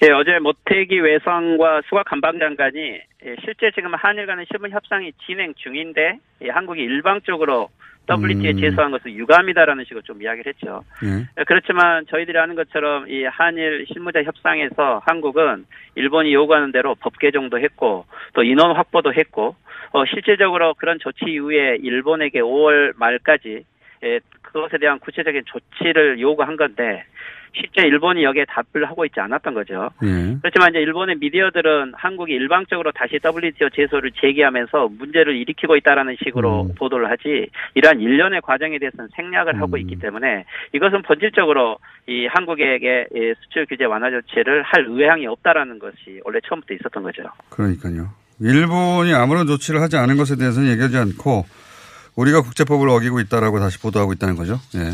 예, 0.05 0.11
어제 0.11 0.39
모태기 0.39 1.01
외상과 1.01 1.83
수가 1.89 2.03
관방장관이 2.05 2.79
예, 2.81 3.37
실제 3.45 3.71
지금 3.75 3.95
한일 3.95 4.27
간의 4.27 4.47
실무 4.51 4.69
협상이 4.69 5.13
진행 5.25 5.55
중인데 5.55 6.19
예, 6.43 6.49
한국이 6.51 6.81
일방적으로 6.81 7.69
WTO에 8.09 8.53
음. 8.53 8.57
제소한 8.59 8.91
것은 8.91 9.13
유감이다라는 9.13 9.85
식으로 9.85 10.03
좀 10.03 10.21
이야기를 10.23 10.53
했죠. 10.53 10.85
예. 11.05 11.27
예, 11.39 11.45
그렇지만 11.45 12.05
저희들이 12.07 12.39
아는 12.39 12.55
것처럼 12.55 13.09
이 13.09 13.25
한일 13.25 13.87
실무자 13.93 14.23
협상에서 14.23 15.01
한국은 15.05 15.65
일본이 15.95 16.33
요구하는 16.35 16.73
대로 16.73 16.95
법 16.95 17.19
개정도 17.19 17.59
했고 17.59 18.05
또 18.35 18.43
인원 18.43 18.77
확보도 18.77 19.13
했고 19.15 19.57
어, 19.93 20.05
실질적으로 20.07 20.75
그런 20.75 20.99
조치 20.99 21.25
이후에 21.29 21.79
일본에게 21.81 22.41
5월 22.41 22.95
말까지 22.97 23.65
예, 24.05 24.21
그것에 24.43 24.79
대한 24.79 24.99
구체적인 24.99 25.43
조치를 25.47 26.21
요구한 26.21 26.57
건데 26.57 27.05
실제 27.55 27.83
일본이 27.83 28.25
여기에 28.25 28.47
답을 28.49 28.89
하고 28.89 29.05
있지 29.05 29.21
않았던 29.21 29.55
거죠. 29.55 29.91
예. 30.03 30.37
그렇지만 30.43 30.71
이제 30.71 30.81
일본의 30.81 31.17
미디어들은 31.19 31.93
한국이 31.95 32.33
일방적으로 32.33 32.93
다시 32.93 33.19
WTO 33.25 33.71
제소를 33.71 34.13
제기하면서 34.21 34.89
문제를 34.99 35.37
일으키고 35.37 35.77
있다라는 35.77 36.17
식으로 36.23 36.63
음. 36.63 36.75
보도를 36.77 37.11
하지 37.11 37.49
이러한 37.75 38.01
일련의 38.01 38.41
과정에 38.43 38.79
대해서는 38.79 39.09
생략을 39.15 39.61
하고 39.61 39.77
음. 39.77 39.79
있기 39.79 39.99
때문에 39.99 40.45
이것은 40.73 41.03
본질적으로 41.03 41.79
이 42.07 42.27
한국에게 42.27 43.07
이 43.15 43.35
수출 43.43 43.67
규제 43.67 43.85
완화 43.85 44.11
조치를 44.11 44.63
할 44.63 44.87
의향이 44.89 45.27
없다라는 45.27 45.79
것이 45.79 46.21
원래 46.25 46.41
처음부터 46.47 46.75
있었던 46.75 47.03
거죠. 47.03 47.23
그러니까요. 47.51 48.09
일본이 48.41 49.15
아무런 49.15 49.47
조치를 49.47 49.81
하지 49.81 49.97
않은 49.97 50.17
것에 50.17 50.37
대해서는 50.37 50.71
얘기하지 50.71 50.97
않고 50.99 51.45
우리가 52.17 52.43
국제법을 52.43 52.89
어기고 52.89 53.21
있다라고 53.21 53.59
다시 53.59 53.79
보도하고 53.81 54.13
있다는 54.13 54.37
거죠. 54.37 54.59
예. 54.75 54.91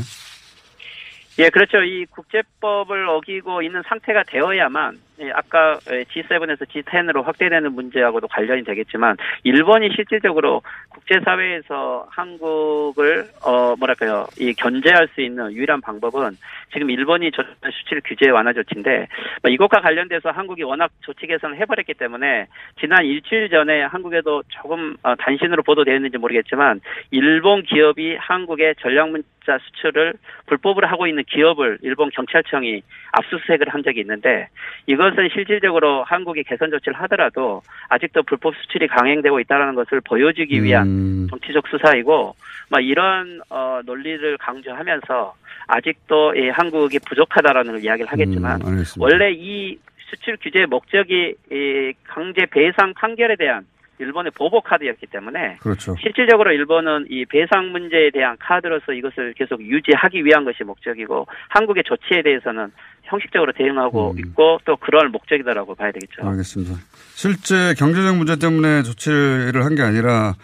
예, 1.40 1.48
그렇죠. 1.48 1.78
이 1.78 2.04
국제법을 2.04 3.08
어기고 3.08 3.62
있는 3.62 3.82
상태가 3.86 4.24
되어야만 4.24 4.98
예, 5.20 5.30
아까 5.34 5.78
G7에서 5.84 6.66
G10으로 6.66 7.22
확대되는 7.22 7.72
문제하고도 7.72 8.28
관련이 8.28 8.64
되겠지만 8.64 9.16
일본이 9.44 9.90
실질적으로 9.94 10.62
국제사회에서 10.88 12.06
한국을 12.10 13.28
어 13.44 13.76
뭐랄까요 13.76 14.26
이 14.38 14.54
견제할 14.54 15.08
수 15.08 15.20
있는 15.20 15.52
유일한 15.52 15.80
방법은 15.82 16.36
지금 16.72 16.90
일본이 16.90 17.30
저 17.34 17.42
수출 17.70 18.00
규제 18.04 18.30
완화 18.30 18.52
조치인데 18.52 19.08
뭐 19.42 19.50
이것과 19.50 19.80
관련돼서 19.80 20.30
한국이 20.30 20.62
워낙 20.62 20.90
조치 21.02 21.26
개선을 21.26 21.58
해버렸기 21.58 21.94
때문에 21.94 22.46
지난 22.80 23.04
일주일 23.04 23.50
전에 23.50 23.82
한국에도 23.82 24.42
조금 24.48 24.96
어, 25.02 25.14
단신으로 25.16 25.62
보도되었는지 25.62 26.16
모르겠지만 26.16 26.80
일본 27.10 27.62
기업이 27.62 28.16
한국의 28.16 28.76
전략문자 28.80 29.58
수출을 29.58 30.14
불법으로 30.46 30.86
하고 30.86 31.06
있는 31.06 31.24
기업을 31.24 31.78
일본 31.82 32.10
경찰청이 32.10 32.82
압수수색을 33.12 33.68
한 33.68 33.82
적이 33.82 34.00
있는데 34.00 34.48
이것 34.86 35.09
은 35.18 35.28
실질적으로 35.32 36.04
한국이 36.04 36.42
개선 36.44 36.70
조치를 36.70 36.98
하더라도 37.02 37.62
아직도 37.88 38.22
불법 38.22 38.54
수출이 38.56 38.88
강행되고 38.88 39.40
있다는 39.40 39.74
것을 39.74 40.00
보여주기 40.00 40.62
위한 40.62 40.86
음, 40.86 41.26
정치적 41.30 41.66
수사이고 41.68 42.34
막 42.68 42.80
이런 42.84 43.40
어, 43.50 43.80
논리를 43.84 44.36
강조하면서 44.38 45.34
아직도 45.66 46.34
이 46.34 46.48
한국이 46.48 46.98
부족하다라는 47.00 47.72
걸 47.72 47.84
이야기를 47.84 48.10
하겠지만 48.10 48.60
음. 48.62 48.84
원래 48.98 49.32
이 49.32 49.78
수출 50.08 50.36
규제의 50.38 50.66
목적이 50.66 51.34
이 51.50 51.92
강제 52.04 52.46
배상 52.46 52.92
판결에 52.94 53.36
대한 53.36 53.64
일본의 54.00 54.32
보복 54.34 54.64
카드였기 54.64 55.06
때문에 55.06 55.58
그렇죠. 55.60 55.94
실질적으로 56.00 56.52
일본은 56.52 57.06
이 57.10 57.24
배상 57.26 57.70
문제에 57.72 58.10
대한 58.10 58.36
카드로서 58.40 58.92
이것을 58.92 59.34
계속 59.34 59.60
유지하기 59.60 60.24
위한 60.24 60.44
것이 60.44 60.64
목적이고 60.64 61.26
한국의 61.48 61.84
조치에 61.86 62.22
대해서는 62.22 62.72
형식적으로 63.04 63.52
대응하고 63.52 64.12
음. 64.12 64.18
있고 64.18 64.58
또 64.64 64.76
그럴 64.76 65.08
목적이다라고 65.08 65.74
봐야 65.74 65.90
되겠죠. 65.92 66.26
알겠습니다. 66.28 66.74
실제 67.14 67.74
경제적 67.76 68.16
문제 68.16 68.36
때문에 68.36 68.82
조치를 68.82 69.64
한 69.64 69.74
게 69.74 69.82
아니라 69.82 70.34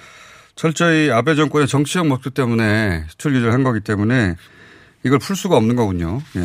철저히 0.55 1.11
아베 1.11 1.35
정권의 1.35 1.67
정치적 1.67 2.07
목적 2.07 2.33
때문에 2.35 3.05
수출 3.09 3.33
규제를 3.33 3.53
한 3.53 3.63
거기 3.63 3.81
때문에 3.81 4.35
이걸 5.05 5.19
풀 5.19 5.37
수가 5.37 5.57
없는 5.57 5.77
거군요. 5.77 6.19
예. 6.37 6.41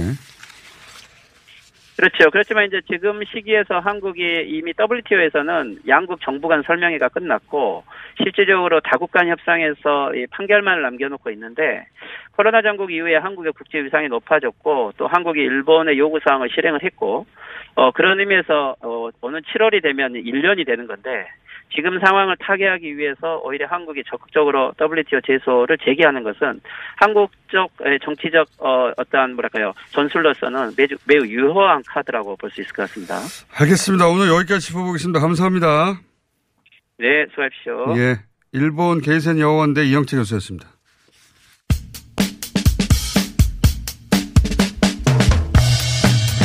그렇죠. 2.01 2.31
그렇지만 2.31 2.65
이제 2.65 2.81
지금 2.89 3.23
시기에서 3.25 3.77
한국이 3.77 4.23
이미 4.47 4.73
WTO에서는 4.73 5.81
양국 5.87 6.19
정부 6.21 6.47
간 6.47 6.63
설명회가 6.63 7.09
끝났고 7.09 7.83
실질적으로 8.17 8.79
다국 8.79 9.11
간 9.11 9.27
협상에서 9.27 10.15
이 10.15 10.25
판결만을 10.31 10.81
남겨놓고 10.81 11.29
있는데 11.29 11.85
코로나 12.35 12.63
전국 12.63 12.91
이후에 12.91 13.17
한국의 13.17 13.53
국제 13.53 13.83
위상이 13.83 14.07
높아졌고 14.07 14.93
또 14.97 15.05
한국이 15.05 15.41
일본의 15.41 15.99
요구 15.99 16.19
사항을 16.25 16.49
실행을 16.49 16.81
했고 16.81 17.27
어 17.75 17.91
그런 17.91 18.19
의미에서 18.19 18.77
어 18.81 19.09
오는 19.21 19.39
7월이 19.41 19.83
되면 19.83 20.13
1년이 20.13 20.65
되는 20.65 20.87
건데 20.87 21.27
지금 21.73 21.99
상황을 21.99 22.35
타개하기 22.37 22.97
위해서 22.97 23.39
오히려 23.43 23.65
한국이 23.67 24.03
적극적으로 24.09 24.73
WTO 24.79 25.21
제소를 25.25 25.77
제기하는 25.83 26.23
것은 26.23 26.59
한국 26.97 27.31
쪽 27.47 27.71
에, 27.85 27.97
정치적 28.03 28.47
어, 28.59 28.91
어떠한 28.97 29.35
뭐랄까요 29.35 29.73
전술로서는 29.91 30.73
매우, 30.77 30.87
매우 31.05 31.25
유효한 31.25 31.81
카드라고 31.87 32.35
볼 32.37 32.51
수 32.51 32.61
있을 32.61 32.73
것 32.73 32.83
같습니다. 32.83 33.15
알겠습니다. 33.57 34.07
오늘 34.07 34.27
여기까지 34.27 34.67
짚어보겠습니다. 34.67 35.19
감사합니다. 35.21 35.99
네, 36.99 37.25
수고하십시오. 37.31 37.97
예. 37.97 38.19
일본 38.51 38.99
게이센 39.01 39.39
여원대 39.39 39.85
이영채 39.85 40.17
교수였습니다. 40.17 40.67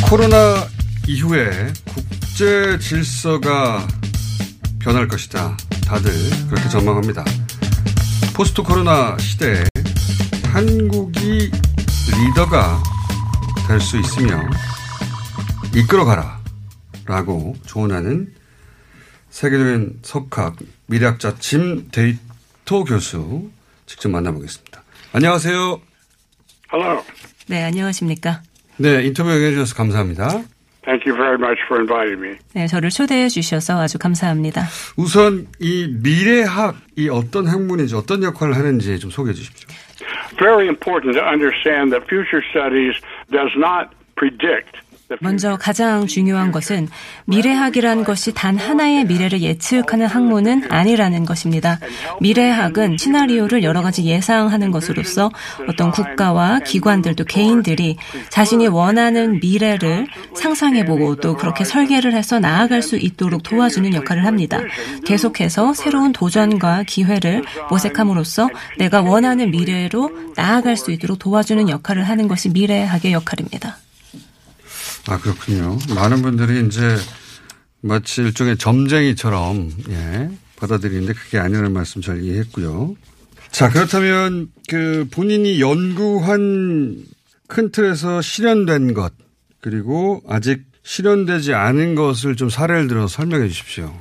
코로나 0.09 0.37
이후에 1.09 1.51
국제 1.93 2.79
질서가 2.79 3.87
변할 4.87 5.09
것이다. 5.09 5.57
다들 5.85 6.13
그렇게 6.49 6.69
전망합니다. 6.69 7.25
포스트 8.37 8.63
코로나 8.63 9.19
시대에 9.19 9.65
한국이 10.45 11.51
리더가 11.51 12.81
될 13.67 13.81
수 13.81 13.99
있으며 13.99 14.41
이끌어가라 15.75 16.41
라고 17.05 17.57
조언하는 17.67 18.33
세계적인 19.31 19.99
석학 20.03 20.55
미래학자 20.87 21.35
짐 21.41 21.89
데이토 21.91 22.85
교수 22.85 23.51
직접 23.87 24.09
만나보겠습니다. 24.09 24.85
안녕하세요. 25.15 25.81
Hello. 26.73 27.03
네, 27.49 27.65
안녕하십니까. 27.65 28.41
네, 28.77 29.05
인터뷰 29.05 29.31
응해주셔서 29.31 29.75
감사합니다. 29.75 30.45
Thank 30.87 31.05
you 31.05 31.17
very 31.17 31.37
much 31.37 31.59
for 31.67 31.81
inviting 31.81 32.23
me. 32.23 32.39
네, 32.55 32.69
저를 32.69 32.91
초대해 32.91 33.29
주셔서 33.29 33.81
아주 33.81 33.99
감사합니다. 33.99 34.63
우선 34.97 35.49
이 35.59 35.89
미래학이 36.01 37.09
어떤 37.11 37.49
학문인지 37.49 37.97
어떤 37.97 38.23
역할을 38.23 38.55
하는지 38.55 38.97
좀 39.01 39.11
소개해 39.11 39.35
주십시오. 39.35 39.69
Very 40.39 40.69
important 40.69 41.19
to 41.19 41.25
understand 41.27 41.91
that 41.91 42.07
future 42.07 42.41
studies 42.51 42.95
does 43.33 43.51
not 43.59 43.91
predict. 44.15 44.79
먼저 45.21 45.57
가장 45.57 46.07
중요한 46.07 46.51
것은 46.51 46.89
미래학이라는 47.27 48.05
것이 48.05 48.35
단 48.35 48.59
하나의 48.59 49.05
미래를 49.05 49.41
예측하는 49.41 50.07
학문은 50.07 50.71
아니라는 50.71 51.25
것입니다. 51.25 51.79
미래학은 52.21 52.97
시나리오를 52.99 53.63
여러 53.63 53.83
가지 53.83 54.05
예상하는 54.05 54.71
것으로서 54.71 55.31
어떤 55.69 55.93
국가와 55.93 56.61
기관들도 56.61 57.25
개인들이 57.25 57.97
자신이 58.31 58.67
원하는 58.67 59.39
미래를 59.41 60.09
상상해보고 60.35 61.17
또 61.17 61.37
그렇게 61.37 61.65
설계를 61.65 62.13
해서 62.13 62.41
나아갈 62.41 62.83
수 62.83 62.97
있도록 62.97 63.43
도와주는 63.43 63.95
역할을 63.95 64.27
합니다. 64.27 64.61
계속해서 65.05 65.75
새로운 65.75 66.13
도전과 66.13 66.83
기회를 66.85 67.45
모색함으로써 67.71 68.49
내가 68.79 69.03
원하는 69.03 69.51
미래로 69.51 70.33
나아갈 70.35 70.77
수 70.77 70.91
있도록 70.91 71.19
도와주는 71.19 71.69
역할을 71.69 72.03
하는 72.05 72.27
것이 72.27 72.49
미래학의 72.51 73.13
역할입니다. 73.13 73.79
아, 75.09 75.19
그렇군요. 75.19 75.79
많은 75.95 76.23
분들이 76.23 76.67
이제 76.67 76.97
마치 77.81 78.23
일종의 78.23 78.57
점쟁이처럼, 78.59 79.71
예, 79.91 80.31
받아들이는데 80.57 81.13
그게 81.13 81.39
아니라는 81.39 81.73
말씀 81.73 82.01
잘 82.01 82.23
이해했고요. 82.23 82.97
자, 83.51 83.71
그렇다면 83.71 84.51
그 84.69 85.07
본인이 85.11 85.61
연구한 85.61 87.05
큰 87.47 87.71
틀에서 87.71 88.21
실현된 88.21 88.95
것, 88.95 89.13
그리고 89.61 90.23
아직 90.29 90.65
실현되지 90.83 91.55
않은 91.55 91.95
것을 91.95 92.37
좀 92.37 92.51
사례를 92.51 92.89
들어서 92.89 93.09
설명해 93.09 93.49
주십시오. 93.49 93.97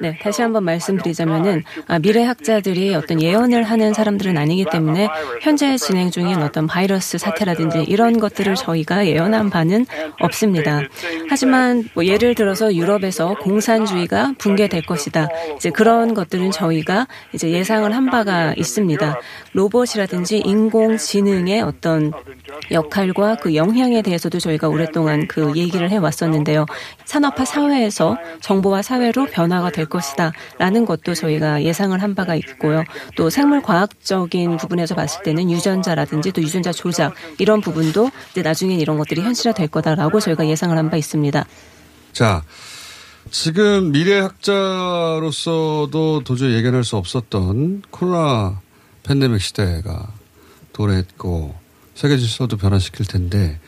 네, 0.00 0.16
다시 0.22 0.40
한번 0.40 0.62
말씀드리자면은 0.64 1.64
아, 1.88 1.98
미래 1.98 2.22
학자들이 2.22 2.94
어떤 2.94 3.20
예언을 3.20 3.64
하는 3.64 3.92
사람들은 3.92 4.38
아니기 4.38 4.64
때문에 4.70 5.08
현재 5.40 5.76
진행 5.76 6.12
중인 6.12 6.40
어떤 6.40 6.68
바이러스 6.68 7.18
사태라든지 7.18 7.82
이런 7.88 8.20
것들을 8.20 8.54
저희가 8.54 9.08
예언한 9.08 9.50
바는 9.50 9.86
없습니다. 10.20 10.82
하지만 11.28 11.82
뭐 11.94 12.04
예를 12.04 12.36
들어서 12.36 12.72
유럽에서 12.72 13.34
공산주의가 13.40 14.34
붕괴될 14.38 14.82
것이다. 14.86 15.26
이제 15.56 15.70
그런 15.70 16.14
것들은 16.14 16.52
저희가 16.52 17.08
이제 17.32 17.50
예상을 17.50 17.92
한 17.92 18.06
바가 18.06 18.54
있습니다. 18.56 19.20
로봇이라든지 19.54 20.38
인공지능의 20.38 21.62
어떤 21.62 22.12
역할과 22.70 23.36
그 23.36 23.56
영향에 23.56 24.02
대해서도 24.02 24.38
저희가 24.38 24.68
오랫동안 24.68 25.26
그 25.26 25.52
얘기를 25.56 25.90
해왔었는데 25.90 26.27
요. 26.54 26.66
산업화 27.04 27.44
사회에서 27.44 28.16
정보화 28.40 28.82
사회로 28.82 29.26
변화가 29.26 29.70
될 29.70 29.86
것이다. 29.86 30.32
라는 30.58 30.84
것도 30.84 31.14
저희가 31.14 31.62
예상을 31.62 32.00
한 32.02 32.14
바가 32.14 32.34
있고요. 32.36 32.84
또 33.16 33.30
생물과학적인 33.30 34.56
부분에서 34.56 34.94
봤을 34.94 35.22
때는 35.22 35.50
유전자라든지 35.50 36.32
또 36.32 36.42
유전자 36.42 36.72
조작 36.72 37.14
이런 37.38 37.60
부분도 37.60 38.10
이제 38.32 38.42
나중엔 38.42 38.80
이런 38.80 38.98
것들이 38.98 39.20
현실화 39.22 39.54
될 39.54 39.68
거다라고 39.68 40.20
저희가 40.20 40.46
예상을 40.48 40.76
한 40.76 40.88
바 40.88 40.96
있습니다. 40.96 41.44
자, 42.14 42.42
지금 43.30 43.92
미래학자로서도 44.88 46.22
도저히 46.24 46.54
예견할 46.54 46.82
수 46.84 46.96
없었던 46.96 47.82
코로나 47.90 48.60
팬데믹 49.02 49.40
시대가 49.42 50.08
도래했고 50.72 51.54
세계 51.94 52.16
질서도 52.16 52.56
변화시킬 52.56 53.04
텐데 53.06 53.58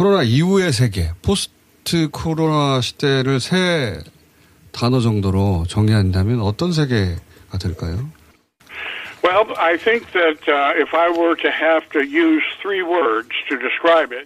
코로나 0.00 0.22
이후의 0.22 0.72
세계, 0.72 1.12
포스트 1.20 2.08
코로나 2.10 2.80
시대를 2.80 3.38
세 3.38 3.98
단어 4.72 4.98
정도로 4.98 5.66
정의한다면 5.68 6.40
어떤 6.40 6.72
세계가 6.72 7.58
될까요? 7.60 8.08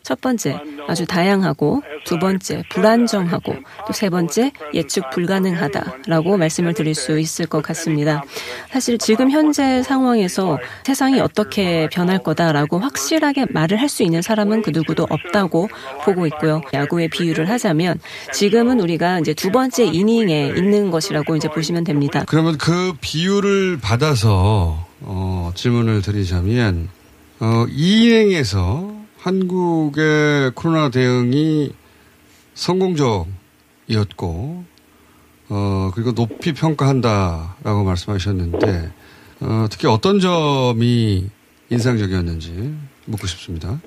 첫 0.02 0.20
번째, 0.20 0.61
아주 0.87 1.07
다양하고, 1.07 1.83
두 2.04 2.18
번째, 2.18 2.62
불안정하고, 2.70 3.54
또 3.87 3.92
세 3.92 4.09
번째, 4.11 4.52
예측 4.72 5.09
불가능하다라고 5.11 6.37
말씀을 6.37 6.74
드릴 6.74 6.94
수 6.94 7.18
있을 7.18 7.46
것 7.46 7.62
같습니다. 7.62 8.22
사실 8.70 8.98
지금 8.98 9.30
현재 9.30 9.83
상황에서 9.83 10.59
세상이 10.85 11.20
어떻게 11.20 11.88
변할 11.90 12.18
거다라고 12.18 12.78
확실하게 12.78 13.46
말을 13.50 13.80
할 13.80 13.88
수 13.88 14.02
있는 14.02 14.22
사람은 14.22 14.62
그 14.62 14.70
누구도 14.70 15.07
없다고 15.09 15.68
보고 16.04 16.26
있고요. 16.26 16.62
야구의 16.72 17.09
비유를 17.09 17.48
하자면 17.48 18.00
지금은 18.33 18.80
우리가 18.80 19.20
이제 19.20 19.35
두 19.35 19.52
번째 19.52 19.85
이닝에 19.85 20.54
있는 20.57 20.90
것이라고 20.90 21.37
이제 21.37 21.48
보시면 21.48 21.85
됩니다. 21.85 22.24
그러면 22.26 22.59
그 22.59 22.92
비유를 23.00 23.78
받아서 23.80 24.84
어, 25.07 25.53
질문을 25.55 26.03
드리자면 26.03 26.88
어, 27.40 27.67
이행에서 27.69 28.95
한국의 29.19 30.53
코로나 30.55 30.88
대응이 30.90 31.73
성공적이었고 32.55 33.25
어, 35.51 35.90
그리고 35.95 36.12
높이 36.12 36.53
평가한다라고 36.53 37.85
말씀하셨는데 37.85 38.93
어, 39.40 39.67
특히 39.71 39.88
어떤 39.88 40.21
점이 40.21 41.29
인상적이었는지 41.71 42.75
묻고 43.07 43.27
싶습니다. 43.27 43.81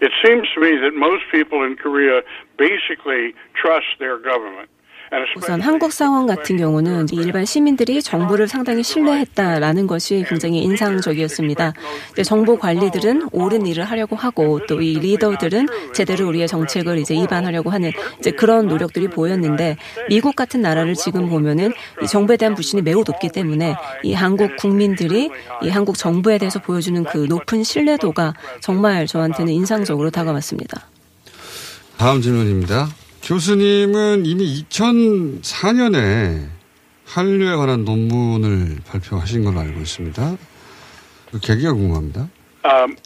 it 0.00 0.12
seems 0.24 0.46
to 0.54 0.60
me 0.60 0.76
that 0.76 0.94
most 0.94 1.24
people 1.32 1.62
in 1.62 1.76
Korea 1.76 2.22
basically 2.58 3.34
trust 3.54 3.86
their 3.98 4.18
government. 4.18 4.68
우선 5.36 5.60
한국 5.60 5.92
상황 5.92 6.26
같은 6.26 6.56
경우는 6.56 7.06
일반 7.12 7.44
시민들이 7.44 8.02
정부를 8.02 8.48
상당히 8.48 8.82
신뢰했다라는 8.82 9.86
것이 9.86 10.24
굉장히 10.28 10.62
인상적이었습니다. 10.62 11.74
정보 12.24 12.58
관리들은 12.58 13.28
옳은 13.32 13.66
일을 13.66 13.84
하려고 13.84 14.16
하고 14.16 14.60
또 14.66 14.76
이 14.80 14.98
리더들은 14.98 15.66
제대로 15.94 16.28
우리의 16.28 16.46
정책을 16.48 16.98
이제 16.98 17.14
입안하려고 17.14 17.70
하는 17.70 17.92
이제 18.18 18.30
그런 18.30 18.68
노력들이 18.68 19.08
보였는데 19.08 19.76
미국 20.08 20.36
같은 20.36 20.60
나라를 20.60 20.94
지금 20.94 21.28
보면은 21.28 21.72
이 22.02 22.06
정부에 22.06 22.36
대한 22.36 22.54
불신이 22.54 22.82
매우 22.82 23.02
높기 23.06 23.28
때문에 23.30 23.74
이 24.04 24.12
한국 24.12 24.56
국민들이 24.56 25.30
이 25.62 25.68
한국 25.68 25.96
정부에 25.98 26.38
대해서 26.38 26.60
보여주는 26.60 27.02
그 27.04 27.26
높은 27.28 27.64
신뢰도가 27.64 28.34
정말 28.60 29.06
저한테는 29.06 29.52
인상적으로 29.52 30.10
다가왔습니다. 30.10 30.82
다음 31.96 32.20
질문입니다. 32.20 32.88
교수님은 33.26 34.24
이미 34.24 34.64
2004년에 34.70 36.46
한류에 37.06 37.56
관한 37.56 37.84
논문을 37.84 38.78
발표하신 38.86 39.42
걸로 39.42 39.58
알고 39.58 39.80
있습니다. 39.80 40.36
그 41.32 41.40
계기가 41.40 41.72
궁금합니다. 41.72 42.28
um, 42.64 42.96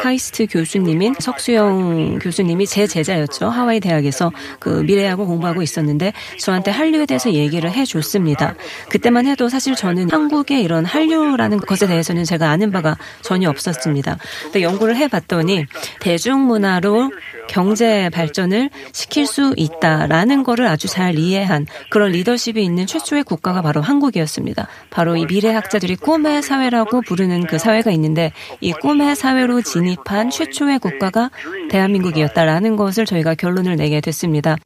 카이스트 0.00 0.46
교수님인 0.46 1.14
석수영 1.18 2.18
교수님이 2.20 2.66
제 2.66 2.86
제자였죠. 2.86 3.48
하와이 3.48 3.80
대학에서 3.80 4.30
그 4.60 4.68
미래학을 4.86 5.24
공부하고 5.26 5.62
있었는데 5.62 6.12
저한테 6.38 6.70
한류에 6.70 7.06
대해서 7.06 7.32
얘기를 7.32 7.70
해줬습니다. 7.70 8.54
그때만 8.90 9.26
해도 9.26 9.48
사실 9.48 9.74
저는 9.74 10.10
한국의 10.10 10.62
이런 10.62 10.84
한류라는 10.84 11.58
것에 11.58 11.86
대해서는 11.86 12.24
제가 12.24 12.50
아는 12.50 12.70
바가 12.70 12.96
전혀 13.22 13.50
없었습니다. 13.50 14.18
근데 14.44 14.62
연구를 14.62 14.96
해봤더니 14.96 15.66
대중문화로 16.00 17.10
경제 17.48 18.08
발전을 18.10 18.70
시킬 18.92 19.26
수 19.26 19.52
있다라는 19.56 20.44
거를 20.44 20.66
아주 20.66 20.88
잘 20.88 21.18
이해한 21.18 21.66
그런 21.90 22.12
리더십이 22.12 22.62
있는 22.62 22.86
최초의 22.86 23.24
국가가 23.24 23.62
바로 23.62 23.80
한국이었습니다. 23.80 24.66
바로 24.90 25.16
이 25.16 25.26
미래학자들이 25.26 25.96
꿈의 25.96 26.42
사회라고 26.42 27.02
부르는 27.02 27.46
그 27.46 27.58
사회가 27.58 27.90
있는데 27.92 28.32
이 28.60 28.72
꿈의 28.72 29.16
사회로 29.16 29.62
진입한 29.62 30.30
최초의 30.30 30.78
국가가 30.78 31.30
대한민국이었다라는 31.70 32.76
것을 32.76 33.04
저희가 33.04 33.34
결론을 33.34 33.76
내게 33.76 34.00
됐습니다. 34.00 34.56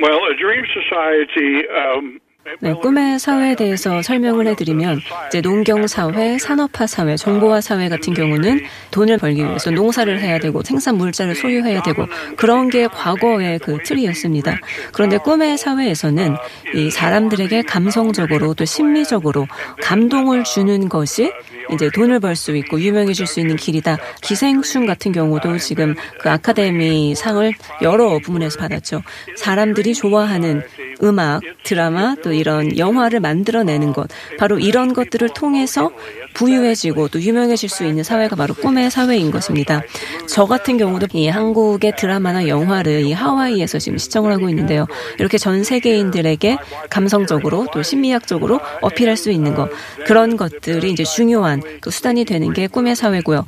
Well, 0.00 0.20
a 0.30 0.36
dream 0.36 0.64
society 0.70 1.66
um, 1.68 2.20
네, 2.60 2.72
꿈의 2.72 3.18
사회에 3.18 3.54
대해서 3.54 4.02
설명을 4.02 4.46
해드리면 4.48 5.00
이제 5.28 5.40
농경 5.40 5.86
사회, 5.86 6.38
산업화 6.38 6.86
사회, 6.86 7.16
정보화 7.16 7.60
사회 7.60 7.88
같은 7.88 8.14
경우는 8.14 8.60
돈을 8.90 9.18
벌기 9.18 9.44
위해서 9.44 9.70
농사를 9.70 10.20
해야 10.20 10.38
되고 10.38 10.62
생산 10.62 10.96
물자를 10.96 11.34
소유해야 11.34 11.82
되고 11.82 12.06
그런 12.36 12.68
게 12.70 12.86
과거의 12.86 13.58
그 13.60 13.78
틀이었습니다. 13.84 14.58
그런데 14.92 15.18
꿈의 15.18 15.58
사회에서는 15.58 16.36
이 16.74 16.90
사람들에게 16.90 17.62
감성적으로 17.62 18.54
또 18.54 18.64
심미적으로 18.64 19.46
감동을 19.82 20.44
주는 20.44 20.88
것이 20.88 21.30
이제 21.72 21.90
돈을 21.94 22.20
벌 22.20 22.38
수 22.38 22.56
있고 22.56 22.80
유명해질 22.80 23.26
수 23.26 23.40
있는 23.40 23.56
길이다. 23.56 23.98
기생충 24.22 24.86
같은 24.86 25.10
경우도 25.10 25.58
지금 25.58 25.96
그 26.20 26.30
아카데미 26.30 27.16
상을 27.16 27.52
여러 27.82 28.18
부문에서 28.20 28.60
받았죠. 28.60 29.02
사람들이 29.36 29.92
좋아하는 29.94 30.62
음악, 31.02 31.42
드라마, 31.64 32.14
또 32.22 32.32
이런 32.38 32.78
영화를 32.78 33.20
만들어내는 33.20 33.92
것. 33.92 34.08
바로 34.38 34.58
이런 34.58 34.92
것들을 34.92 35.28
통해서 35.30 35.90
부유해지고 36.34 37.08
또 37.08 37.20
유명해질 37.20 37.68
수 37.68 37.84
있는 37.84 38.04
사회가 38.04 38.36
바로 38.36 38.54
꿈의 38.54 38.90
사회인 38.90 39.30
것입니다. 39.30 39.82
저 40.28 40.46
같은 40.46 40.78
경우도 40.78 41.08
이 41.12 41.28
한국의 41.28 41.94
드라마나 41.96 42.46
영화를 42.46 43.02
이 43.02 43.12
하와이에서 43.12 43.78
지금 43.78 43.98
시청을 43.98 44.32
하고 44.32 44.48
있는데요. 44.48 44.86
이렇게 45.18 45.38
전 45.38 45.64
세계인들에게 45.64 46.58
감성적으로 46.90 47.66
또 47.72 47.82
심리학적으로 47.82 48.60
어필할 48.82 49.16
수 49.16 49.30
있는 49.30 49.54
것. 49.54 49.68
그런 50.06 50.36
것들이 50.36 50.92
이제 50.92 51.04
중요한 51.04 51.62
그 51.80 51.90
수단이 51.90 52.24
되는 52.24 52.52
게 52.52 52.66
꿈의 52.66 52.94
사회고요. 52.96 53.44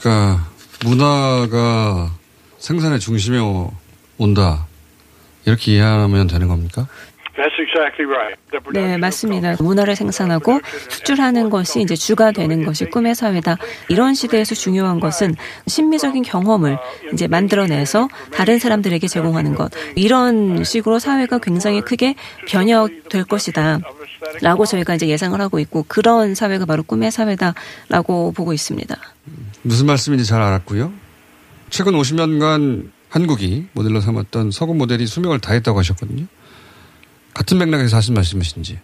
그러니까 0.00 0.46
문화가 0.84 2.10
생산의 2.58 3.00
중심에 3.00 3.38
온다. 4.18 4.66
이렇게 5.46 5.72
이해하면 5.72 6.26
되는 6.26 6.48
겁니까? 6.48 6.86
네, 8.72 8.96
맞습니다. 8.96 9.56
문화를 9.60 9.96
생산하고 9.96 10.60
수출하는 10.88 11.50
것이 11.50 11.80
이제 11.80 11.94
주가 11.94 12.32
되는 12.32 12.64
것이 12.64 12.84
꿈의 12.86 13.14
사회다. 13.14 13.56
이런 13.88 14.14
시대에서 14.14 14.54
중요한 14.54 15.00
것은 15.00 15.34
심미적인 15.66 16.22
경험을 16.22 16.78
이제 17.12 17.28
만들어내서 17.28 18.08
다른 18.32 18.58
사람들에게 18.58 19.06
제공하는 19.06 19.54
것. 19.54 19.70
이런 19.94 20.64
식으로 20.64 20.98
사회가 20.98 21.38
굉장히 21.38 21.80
크게 21.80 22.14
변혁될 22.48 23.24
것이다. 23.24 23.80
라고 24.42 24.66
저희가 24.66 24.94
이제 24.94 25.08
예상을 25.08 25.40
하고 25.40 25.58
있고 25.60 25.84
그런 25.88 26.34
사회가 26.34 26.66
바로 26.66 26.82
꿈의 26.82 27.10
사회다라고 27.10 28.32
보고 28.32 28.52
있습니다. 28.52 28.96
무슨 29.62 29.86
말씀인지 29.86 30.24
잘 30.24 30.42
알았고요. 30.42 30.92
최근 31.70 31.92
50년간 31.94 32.90
한국이 33.08 33.66
모델로 33.72 34.00
삼았던 34.00 34.50
서구 34.50 34.74
모델이 34.74 35.06
수명을 35.06 35.40
다했다고 35.40 35.78
하셨거든요. 35.78 36.26
같은 37.40 37.56
맥락에서 37.56 37.96
하신 37.96 38.12
말씀이신지. 38.12 38.78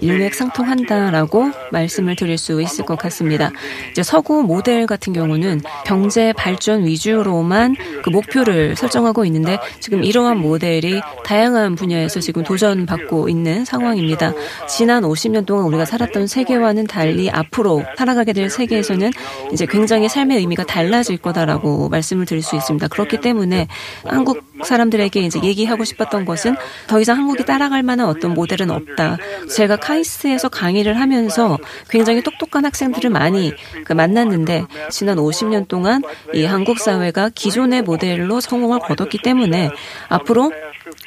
일맥 0.00 0.34
상통한다라고 0.34 1.50
말씀을 1.70 2.16
드릴 2.16 2.38
수 2.38 2.62
있을 2.62 2.84
것 2.84 2.98
같습니다. 2.98 3.50
이제 3.90 4.02
서구 4.02 4.42
모델 4.42 4.86
같은 4.86 5.12
경우는 5.12 5.60
경제 5.84 6.32
발전 6.32 6.84
위주로만 6.84 7.76
그 8.02 8.10
목표를 8.10 8.74
설정하고 8.74 9.24
있는데 9.26 9.58
지금 9.80 10.02
이러한 10.02 10.38
모델이 10.38 11.00
다양한 11.24 11.74
분야에서 11.74 12.20
지금 12.20 12.42
도전받고 12.42 13.28
있는 13.28 13.64
상황입니다. 13.64 14.32
지난 14.68 15.02
50년 15.02 15.44
동안 15.44 15.66
우리가 15.66 15.84
살았던 15.84 16.26
세계와는 16.26 16.86
달리 16.86 17.28
앞으로 17.30 17.84
살아가게 17.96 18.32
될 18.32 18.48
세계에서는 18.48 19.10
이제 19.52 19.66
굉장히 19.66 20.08
삶의 20.08 20.38
의미가 20.38 20.64
달라질 20.64 21.18
거다라고 21.18 21.88
말씀을 21.90 22.24
드릴 22.24 22.42
수 22.42 22.56
있습니다. 22.56 22.88
그렇기 22.88 23.20
때문에 23.20 23.66
한국 24.04 24.42
사람들에게 24.64 25.20
이제 25.20 25.40
얘기하고 25.42 25.84
싶었던 25.84 26.24
것은 26.24 26.56
더 26.86 27.00
이상 27.00 27.18
한국이 27.18 27.44
따라갈 27.44 27.82
만한 27.82 28.08
어떤 28.08 28.34
모델은 28.34 28.70
없 28.70 28.85
다. 28.96 29.16
제가 29.48 29.76
카이스트에서 29.76 30.48
강의를 30.48 30.98
하면서 30.98 31.58
굉장히 31.88 32.22
똑똑한 32.22 32.64
학생들을 32.64 33.10
많이 33.10 33.52
그 33.84 33.92
만났는데 33.92 34.64
지난 34.90 35.16
50년 35.18 35.68
동안 35.68 36.02
이 36.34 36.44
한국 36.44 36.78
사회가 36.78 37.30
기존의 37.30 37.82
모델로 37.82 38.40
성공을 38.40 38.80
거뒀기 38.80 39.18
때문에 39.18 39.70
앞으로 40.08 40.52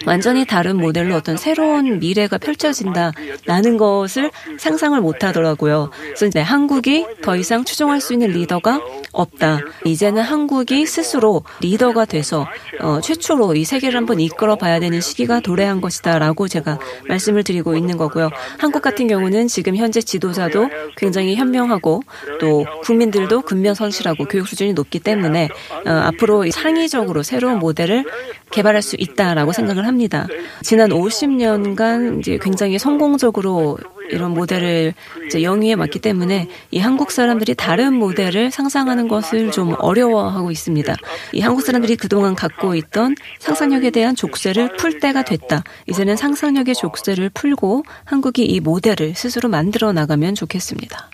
완전히 0.06 0.46
다른 0.46 0.78
모델로 0.78 1.16
어떤 1.16 1.38
새로운 1.38 2.00
미래가 2.00 2.38
펼쳐진다라는 2.38 3.78
것을 3.78 4.32
상상을 4.58 5.00
못 5.02 5.24
하더라고요. 5.24 5.92
그래서 6.02 6.26
이제 6.26 6.40
한국이 6.40 7.06
더 7.22 7.36
이상 7.36 7.64
추종할 7.64 8.02
수 8.02 8.14
있는 8.14 8.30
리더가 8.30 8.82
없다. 9.12 9.62
이제는 9.86 10.22
한국이 10.22 10.86
스스로 10.86 11.44
리더가 11.62 12.06
돼서 12.06 12.48
어, 12.82 13.00
최초로 13.02 13.56
이 13.56 13.66
세계를 13.66 13.98
한번 13.98 14.20
이끌어 14.20 14.56
봐야 14.56 14.80
되는 14.80 15.02
시기가 15.02 15.40
도래한 15.40 15.82
것이다라고 15.82 16.48
제가 16.48 16.80
말씀을 17.08 17.44
드리고 17.44 17.76
있는 17.76 17.98
거고요. 17.98 18.30
한국 18.58 18.82
같은 18.82 19.08
경우는 19.08 19.48
지금 19.48 19.76
현재 19.76 20.02
지도자도 20.02 20.70
굉장히 20.98 21.36
현명하고 21.36 22.02
또 22.40 22.66
국민들도 22.84 23.42
근면 23.42 23.76
성실하고 23.76 24.26
교육 24.26 24.48
수준이 24.48 24.74
높기 24.74 25.00
때문에 25.00 25.50
어, 25.86 25.90
앞으로 25.90 26.50
창의적으로 26.50 27.24
새로운 27.24 27.60
모델을 27.60 28.06
개발할 28.52 28.82
수 28.82 28.96
있다라고 28.98 29.52
생각 29.52 29.69
을 29.78 29.86
합니다. 29.86 30.28
지난 30.62 30.90
50년간 30.90 32.20
이제 32.20 32.40
굉장히 32.42 32.80
성공적으로 32.80 33.78
이런 34.12 34.34
모델을 34.34 34.94
영위해 35.40 35.74
왔기 35.74 36.00
때문에 36.00 36.50
이 36.72 36.80
한국 36.80 37.12
사람들이 37.12 37.56
다른 37.56 37.94
모델을 37.94 38.52
상상하는 38.52 39.08
것을 39.08 39.52
좀 39.52 39.76
어려워하고 39.78 40.52
있습니다. 40.52 40.96
이 41.34 41.42
한국 41.42 41.62
사람들이 41.62 41.96
그동안 41.96 42.36
갖고 42.36 42.76
있던 42.76 43.16
상상력에 43.40 43.92
대한 43.92 44.16
족쇄를 44.16 44.76
풀 44.78 45.00
때가 45.00 45.24
됐다. 45.24 45.64
이제는 45.88 46.16
상상력의 46.16 46.76
족쇄를 46.76 47.30
풀고 47.30 47.84
한국이 48.06 48.46
이 48.46 48.60
모델을 48.60 49.14
스스로 49.16 49.50
만들어 49.50 49.94
나가면 49.94 50.36
좋겠습니다. 50.36 51.10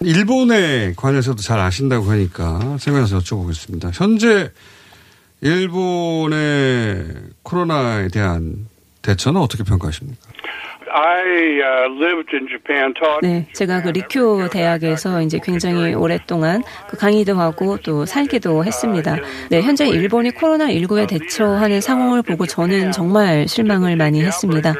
일본에 0.00 0.92
관해서도 0.94 1.42
잘 1.42 1.58
아신다고 1.58 2.10
하니까 2.10 2.76
생각해서 2.78 3.18
여쭤보겠습니다. 3.18 3.90
현재 3.94 4.50
일본의 5.40 7.06
코로나에 7.42 8.08
대한 8.08 8.66
대처는 9.02 9.40
어떻게 9.40 9.62
평가하십니까? 9.62 10.25
네, 13.20 13.46
제가 13.52 13.82
그 13.82 13.90
리쿄 13.90 14.48
대학에서 14.50 15.20
이제 15.20 15.38
굉장히 15.42 15.92
오랫동안 15.92 16.62
그 16.88 16.96
강의도 16.96 17.38
하고 17.38 17.76
또 17.76 18.06
살기도 18.06 18.64
했습니다. 18.64 19.16
네, 19.50 19.60
현재 19.60 19.86
일본이 19.86 20.30
코로나19에 20.30 21.06
대처하는 21.06 21.82
상황을 21.82 22.22
보고 22.22 22.46
저는 22.46 22.92
정말 22.92 23.46
실망을 23.46 23.96
많이 23.96 24.22
했습니다. 24.22 24.74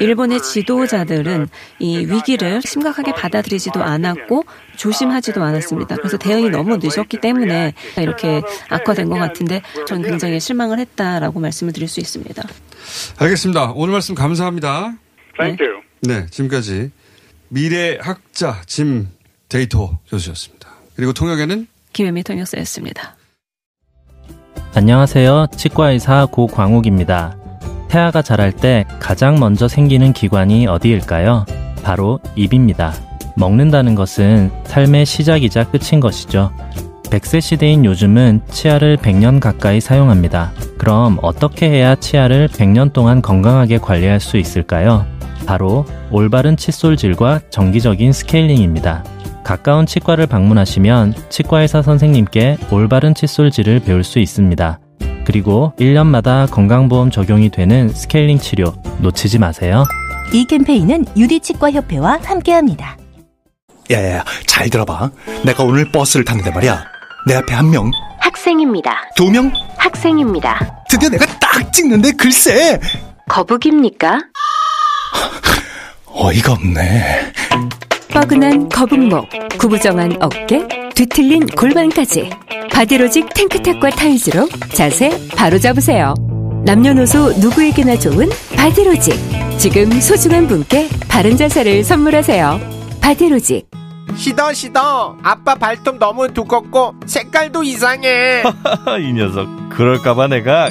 일본의 0.00 0.40
지도자들은 0.42 1.48
이 1.78 1.98
위기를 1.98 2.62
심각하게 2.62 3.12
받아들이지도 3.12 3.82
않았고 3.82 4.44
조심하지도 4.76 5.42
않았습니다. 5.42 5.96
그래서 5.96 6.16
대응이 6.16 6.48
너무 6.48 6.78
늦었기 6.82 7.18
때문에 7.18 7.74
이렇게 7.98 8.40
악화된 8.70 9.10
것 9.10 9.16
같은데 9.16 9.60
저는 9.86 10.08
굉장히 10.08 10.40
실망을 10.40 10.78
했다라고 10.78 11.38
말씀을 11.38 11.74
드릴 11.74 11.86
수 11.86 12.00
있습니다. 12.00 12.42
알겠습니다. 13.18 13.72
오늘 13.76 13.92
말씀 13.92 14.14
감사합니다. 14.14 15.03
Thank 15.38 15.66
you. 15.66 15.82
네, 16.02 16.26
지금까지 16.30 16.90
미래 17.48 17.98
학자 18.00 18.62
짐 18.66 19.08
데이터 19.48 19.98
교수였습니다. 20.08 20.68
그리고 20.96 21.12
통역에는 21.12 21.66
김현미 21.92 22.22
통역사였습니다. 22.22 23.16
안녕하세요. 24.74 25.46
치과의사 25.56 26.26
고광욱입니다. 26.26 27.36
태아가 27.88 28.22
자랄 28.22 28.50
때 28.52 28.84
가장 28.98 29.38
먼저 29.38 29.68
생기는 29.68 30.12
기관이 30.12 30.66
어디일까요? 30.66 31.46
바로 31.84 32.18
입입니다. 32.34 32.92
먹는다는 33.36 33.94
것은 33.94 34.50
삶의 34.64 35.06
시작이자 35.06 35.70
끝인 35.70 36.00
것이죠. 36.00 36.52
100세 37.04 37.40
시대인 37.40 37.84
요즘은 37.84 38.42
치아를 38.50 38.96
100년 38.96 39.38
가까이 39.38 39.80
사용합니다. 39.80 40.52
그럼 40.78 41.18
어떻게 41.22 41.68
해야 41.68 41.94
치아를 41.94 42.48
100년 42.48 42.92
동안 42.92 43.22
건강하게 43.22 43.78
관리할 43.78 44.18
수 44.18 44.36
있을까요? 44.36 45.06
바로 45.46 45.84
올바른 46.10 46.56
칫솔질과 46.56 47.40
정기적인 47.50 48.12
스케일링입니다. 48.12 49.04
가까운 49.44 49.84
치과를 49.86 50.26
방문하시면 50.26 51.14
치과의사 51.28 51.82
선생님께 51.82 52.58
올바른 52.70 53.14
칫솔질을 53.14 53.80
배울 53.80 54.02
수 54.02 54.18
있습니다. 54.18 54.80
그리고 55.24 55.72
1년마다 55.78 56.50
건강보험 56.50 57.10
적용이 57.10 57.50
되는 57.50 57.88
스케일링 57.88 58.38
치료 58.38 58.74
놓치지 58.98 59.38
마세요. 59.38 59.84
이 60.32 60.44
캠페인은 60.46 61.06
유디치과협회와 61.16 62.20
함께합니다. 62.22 62.96
야야야, 63.90 64.24
잘 64.46 64.70
들어봐. 64.70 65.10
내가 65.44 65.62
오늘 65.62 65.90
버스를 65.92 66.24
탔는데 66.24 66.50
말이야. 66.50 66.84
내 67.26 67.34
앞에 67.34 67.54
한 67.54 67.70
명. 67.70 67.90
학생입니다. 68.20 69.10
두 69.14 69.30
명. 69.30 69.52
학생입니다. 69.76 70.84
드디어 70.88 71.08
내가 71.10 71.26
딱 71.38 71.70
찍는데 71.72 72.12
글쎄. 72.12 72.80
거북입니까? 73.28 74.20
어이가 76.06 76.52
없네. 76.52 77.32
뻐근한 78.12 78.68
거북목, 78.68 79.28
구부정한 79.58 80.16
어깨, 80.20 80.66
뒤틀린 80.94 81.46
골반까지 81.48 82.30
바디로직 82.72 83.32
탱크탑과 83.34 83.90
타이즈로 83.90 84.48
자세 84.72 85.10
바로 85.36 85.58
잡으세요. 85.58 86.14
남녀노소 86.64 87.32
누구에게나 87.40 87.98
좋은 87.98 88.28
바디로직. 88.56 89.14
지금 89.58 89.90
소중한 90.00 90.46
분께 90.46 90.88
바른 91.08 91.36
자세를 91.36 91.84
선물하세요. 91.84 92.60
바디로직. 93.00 93.68
시더 94.16 94.52
시더 94.52 95.16
아빠 95.22 95.54
발톱 95.56 95.98
너무 95.98 96.32
두껍고 96.32 96.94
색깔도 97.06 97.64
이상해 97.64 98.44
이 99.00 99.12
녀석 99.12 99.48
그럴까봐 99.70 100.28
내가 100.28 100.70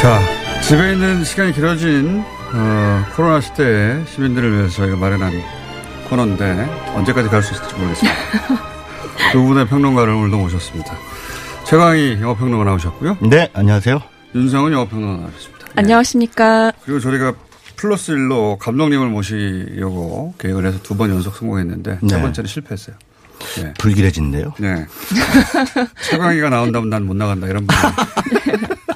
자, 0.00 0.18
집에 0.62 0.92
있는 0.92 1.24
시간이 1.24 1.52
길어진 1.52 2.24
어, 2.54 3.04
코로나 3.14 3.40
시대에 3.40 4.02
시민들을 4.06 4.56
위해서 4.56 4.76
저희가 4.76 4.96
마련한 4.96 5.32
코너인데 6.08 6.92
언제까지 6.94 7.28
갈 7.28 7.42
수 7.42 7.54
있을지 7.54 7.74
모르겠습니다. 7.74 8.18
두 9.32 9.42
분의 9.44 9.68
평론가를 9.68 10.12
오늘도 10.12 10.38
모셨습니다. 10.38 10.94
최강희 11.66 12.18
영화평론가 12.20 12.64
나오셨고요. 12.64 13.18
네, 13.28 13.48
안녕하세요. 13.52 14.00
윤성은 14.34 14.72
영화평론가 14.72 15.22
나오셨습니다. 15.22 15.66
안녕하십니까. 15.76 16.72
그리고 16.84 16.98
저희가 16.98 17.34
플러스 17.76 18.12
1로 18.12 18.58
감독님을 18.58 19.06
모시려고 19.08 20.34
계획을 20.38 20.66
해서 20.66 20.78
두 20.82 20.94
번 20.96 21.10
연속 21.10 21.34
성공했는데 21.36 21.98
세 22.08 22.16
네. 22.16 22.20
번째는 22.22 22.48
실패했어요. 22.48 22.96
네. 23.58 23.72
불길해진대요. 23.78 24.54
네. 24.58 24.86
최강희가 26.02 26.50
나온다면 26.50 26.90
난 26.90 27.04
못 27.04 27.14
나간다 27.16 27.46
이런 27.46 27.66
분. 27.66 27.76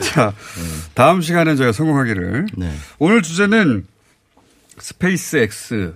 자, 0.02 0.32
다음 0.94 1.20
시간에 1.20 1.56
저희가 1.56 1.72
성공하기를. 1.72 2.46
네. 2.56 2.74
오늘 2.98 3.22
주제는 3.22 3.86
스페이스 4.78 5.36
X 5.36 5.94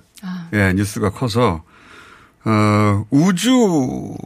예, 0.52 0.72
뉴스가 0.74 1.10
커서 1.10 1.62
어, 2.44 3.06
우주와 3.10 4.16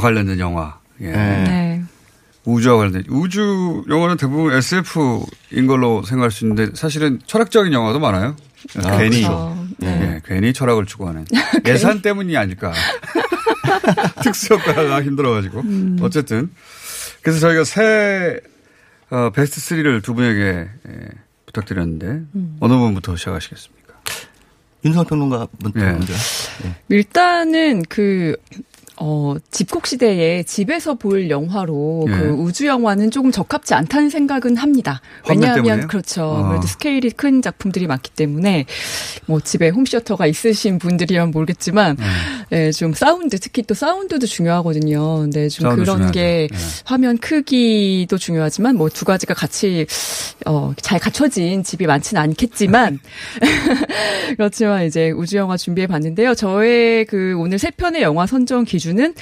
관련된 0.00 0.38
영화. 0.38 0.78
예. 1.00 1.10
네. 1.10 1.82
우주와 2.44 2.78
관련된 2.78 3.04
우주 3.08 3.84
영화는 3.88 4.16
대부분 4.16 4.52
SF인 4.52 5.66
걸로 5.66 6.02
생각할 6.02 6.30
수 6.30 6.44
있는데 6.44 6.74
사실은 6.74 7.20
철학적인 7.26 7.72
영화도 7.72 7.98
많아요. 8.00 8.36
아, 8.84 8.98
괜히 8.98 9.22
그렇죠. 9.22 9.66
예, 9.82 9.86
네. 9.86 10.20
괜히 10.24 10.52
철학을 10.52 10.86
추구하는 10.86 11.24
예산 11.66 12.02
때문이 12.02 12.36
아닐까. 12.36 12.72
특수 14.22 14.54
효과가 14.54 15.02
힘들어가지고 15.02 15.60
음. 15.60 15.98
어쨌든 16.02 16.50
그래서 17.22 17.40
저희가 17.40 17.64
새 17.64 18.40
어, 19.10 19.30
베스트 19.30 19.60
3를 19.60 20.02
두 20.02 20.14
분에게 20.14 20.68
예, 20.88 21.08
부탁드렸는데 21.46 22.06
음. 22.06 22.56
어느 22.60 22.74
분부터 22.74 23.16
시작하시겠습니까? 23.16 23.94
윤성 24.84 25.04
평론가 25.04 25.48
먼저. 25.62 25.80
예. 25.80 25.92
먼저. 25.92 26.12
일단은 26.88 27.82
그, 27.88 28.36
어, 28.96 29.34
집콕 29.50 29.86
시대에 29.86 30.42
집에서 30.44 30.94
볼 30.94 31.28
영화로 31.28 32.06
예. 32.08 32.12
그 32.12 32.28
우주 32.28 32.66
영화는 32.66 33.10
조금 33.10 33.32
적합지 33.32 33.74
않다는 33.74 34.10
생각은 34.10 34.56
합니다. 34.56 35.00
왜냐하면? 35.28 35.88
그렇죠. 35.88 36.24
어. 36.24 36.44
아무래도 36.44 36.66
스케일이 36.66 37.10
큰 37.10 37.42
작품들이 37.42 37.86
많기 37.86 38.10
때문에 38.10 38.66
뭐 39.26 39.40
집에 39.40 39.70
홈시어터가 39.70 40.26
있으신 40.26 40.78
분들이면 40.78 41.32
모르겠지만 41.32 41.96
예, 42.52 42.70
좀 42.72 42.92
사운드 42.92 43.38
특히 43.38 43.62
또 43.62 43.74
사운드도 43.74 44.26
중요하거든요. 44.26 45.18
근데 45.20 45.48
좀 45.48 45.64
사운드 45.64 45.82
그런 45.82 45.96
중요하죠. 45.96 46.12
게 46.12 46.48
예. 46.52 46.56
화면 46.84 47.18
크기도 47.18 48.18
중요하지만 48.18 48.76
뭐 48.76 48.88
두 48.90 49.04
가지가 49.04 49.34
같이 49.34 49.86
어, 50.46 50.74
잘 50.82 50.98
갖춰진 50.98 51.62
집이 51.62 51.86
많지는 51.86 52.20
않겠지만 52.22 52.98
그렇지만 54.36 54.84
이제 54.84 55.10
우주 55.10 55.36
영화 55.36 55.56
준비해 55.56 55.86
봤는데요. 55.86 56.34
저의 56.34 57.04
그 57.06 57.34
오늘 57.38 57.58
세 57.58 57.70
편의 57.70 58.02
영화 58.02 58.26
선정 58.26 58.64
기준은 58.64 59.14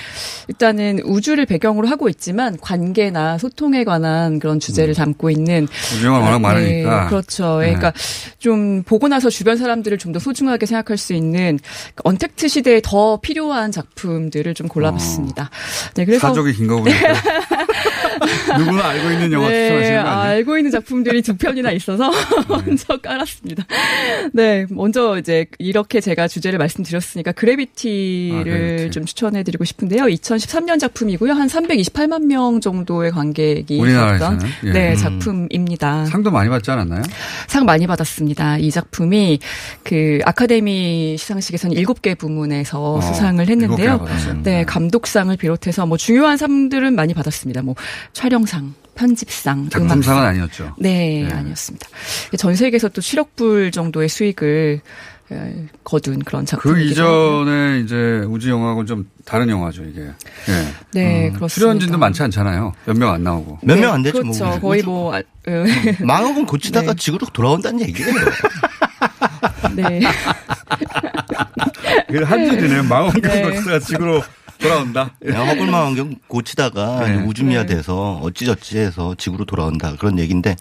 일단은 0.49 1.01
우주를 1.05 1.47
배경으로 1.47 1.87
하고 1.89 2.09
있지만 2.09 2.57
관계나 2.61 3.39
소통에 3.39 3.85
관한 3.85 4.39
그런 4.39 4.59
주제를 4.61 4.95
담고 4.95 5.31
있는 5.31 5.69
우주 5.95 6.07
영화 6.07 6.19
워낙 6.19 6.33
네, 6.33 6.39
많으니까. 6.39 7.09
그렇죠. 7.09 7.59
네. 7.61 7.67
그러니까 7.67 7.93
좀 8.39 8.83
보고 8.83 9.07
나서 9.09 9.31
주변 9.31 9.57
사람들을 9.57 9.97
좀 9.99 10.09
더 10.09 10.19
소중하게 10.19 10.65
생각할 10.65 10.97
수 10.97 11.13
있는 11.13 11.59
언택트 12.03 12.49
시대에 12.49 12.81
더 12.83 13.18
필요한 13.21 13.71
작품들을 13.73 14.55
좀 14.55 14.69
골라봤습니다. 14.69 15.51
네, 15.95 16.05
그래서 16.05 16.29
사족이 16.29 16.53
긴거 16.55 16.77
보니까 16.83 16.99
누구나 18.59 18.89
알고 18.89 19.11
있는 19.11 19.33
영화 19.33 19.49
네, 19.49 19.69
추천하시는 19.69 20.03
거 20.03 20.09
아니에요? 20.09 20.23
네. 20.25 20.37
알고 20.39 20.57
있는 20.59 20.71
작품들이 20.71 21.23
두 21.23 21.37
편이나 21.37 21.71
있어서 21.73 22.11
먼저 22.49 22.97
깔았습니다. 22.99 23.65
네, 24.33 24.67
먼저 24.71 25.19
이제 25.19 25.47
이렇게 25.59 26.01
제가 26.01 26.29
주제를 26.29 26.59
말씀드렸으니까 26.59 27.33
그래비티를 27.33 28.39
아, 28.41 28.45
그래비티. 28.45 28.91
좀 28.91 29.05
추천해드리고 29.05 29.65
싶은데요. 29.65 30.05
2013년 30.05 30.79
작품이고요. 30.81 31.33
한 31.33 31.49
328만 31.49 32.25
명 32.27 32.61
정도의 32.61 33.11
관객이 33.11 33.79
우리나라에서는? 33.81 34.39
있었던 34.39 34.51
예. 34.65 34.73
네 34.73 34.91
음. 34.93 34.97
작품입니다. 34.97 36.07
상도 36.07 36.31
많이 36.31 36.49
받지 36.49 36.71
않았나요? 36.71 37.03
상 37.47 37.65
많이 37.65 37.87
받았습니다. 37.87 38.59
이 38.59 38.71
작품이 38.71 39.39
그 39.83 40.19
아카데미 40.25 41.17
시상식에서는 41.19 41.77
7개 41.77 42.17
부문에서 42.19 42.79
어, 42.95 43.08
수상을 43.15 43.49
일곱 43.49 43.63
했는데요. 43.63 43.99
받았어요. 43.99 44.43
네, 44.43 44.65
감독상을 44.65 45.37
비롯해서 45.37 45.87
뭐 45.87 45.97
중요한 45.97 46.37
상들은 46.37 46.95
많이 46.95 47.15
받았습니다. 47.15 47.63
뭐 47.63 47.75
촬영상, 48.13 48.75
편집상, 48.95 49.69
작품상은. 49.71 50.23
아니었죠. 50.25 50.75
네, 50.79 51.25
네. 51.29 51.33
아니었습니다. 51.35 51.87
전 52.39 52.55
세계에서 52.55 52.89
또 52.89 53.01
7억 53.01 53.29
불 53.37 53.71
정도의 53.71 54.09
수익을 54.09 54.81
에, 55.31 55.67
거둔 55.85 56.21
그런 56.21 56.45
그 56.47 56.51
작품이기도 56.53 57.03
하고. 57.05 57.43
이전에 57.43 57.81
이제 57.81 58.25
우주 58.29 58.49
영화하고는 58.49 58.87
좀 58.87 59.11
다른 59.27 59.51
영화죠 59.51 59.85
이게. 59.85 60.01
예. 60.01 60.15
네, 60.95 61.29
그렇습니다. 61.31 61.49
출연진도 61.49 61.99
많지 61.99 62.23
않잖아요. 62.23 62.73
몇 62.87 62.97
명 62.97 63.13
안 63.13 63.23
나오고. 63.25 63.59
몇 63.63 63.79
명안 63.79 64.03
되죠. 64.03 64.23
그렇죠. 64.23 64.45
뭐. 64.47 64.59
거의 64.61 64.83
뭐 64.83 65.15
아, 65.15 65.19
어, 65.19 65.65
망한 66.01 66.35
건 66.35 66.47
고치다가 66.47 66.95
네. 66.95 66.97
지구로 66.99 67.27
돌아온다는 67.35 67.81
얘기예요. 67.83 68.11
네. 69.75 70.01
이게 72.09 72.23
한 72.25 72.45
줄이네요. 72.47 72.83
망원경 72.85 73.23
네. 73.23 73.43
박사가 73.43 73.79
지구로 73.81 74.23
돌아온다. 74.59 75.11
허블망 75.25 75.87
환경 75.87 76.17
고치다가 76.27 77.07
네. 77.07 77.23
우주미화 77.23 77.67
네. 77.67 77.77
돼서 77.77 78.19
어찌저찌 78.23 78.79
해서 78.79 79.15
지구로 79.17 79.45
돌아온다. 79.45 79.95
그런 79.97 80.19
얘기인데 80.19 80.57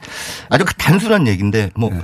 아주 0.50 0.66
그 0.66 0.74
단순한 0.76 1.28
얘기인데 1.28 1.72
뭐 1.76 1.90
네. 1.90 2.02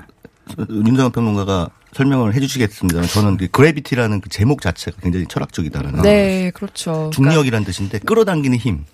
윤상현 0.70 1.12
평론가가 1.12 1.70
설명을 1.94 2.34
해 2.34 2.40
주시겠습니다. 2.40 3.04
저는 3.04 3.38
그 3.38 3.48
그래비티라는 3.48 4.22
그 4.22 4.30
제목 4.30 4.62
자체가 4.62 4.98
굉장히 5.02 5.28
철학적이다라는 5.28 6.02
네, 6.02 6.52
그렇죠. 6.54 7.12
중력이라는 7.14 7.66
뜻인데 7.66 8.00
끌어당기는 8.00 8.58
힘. 8.58 8.86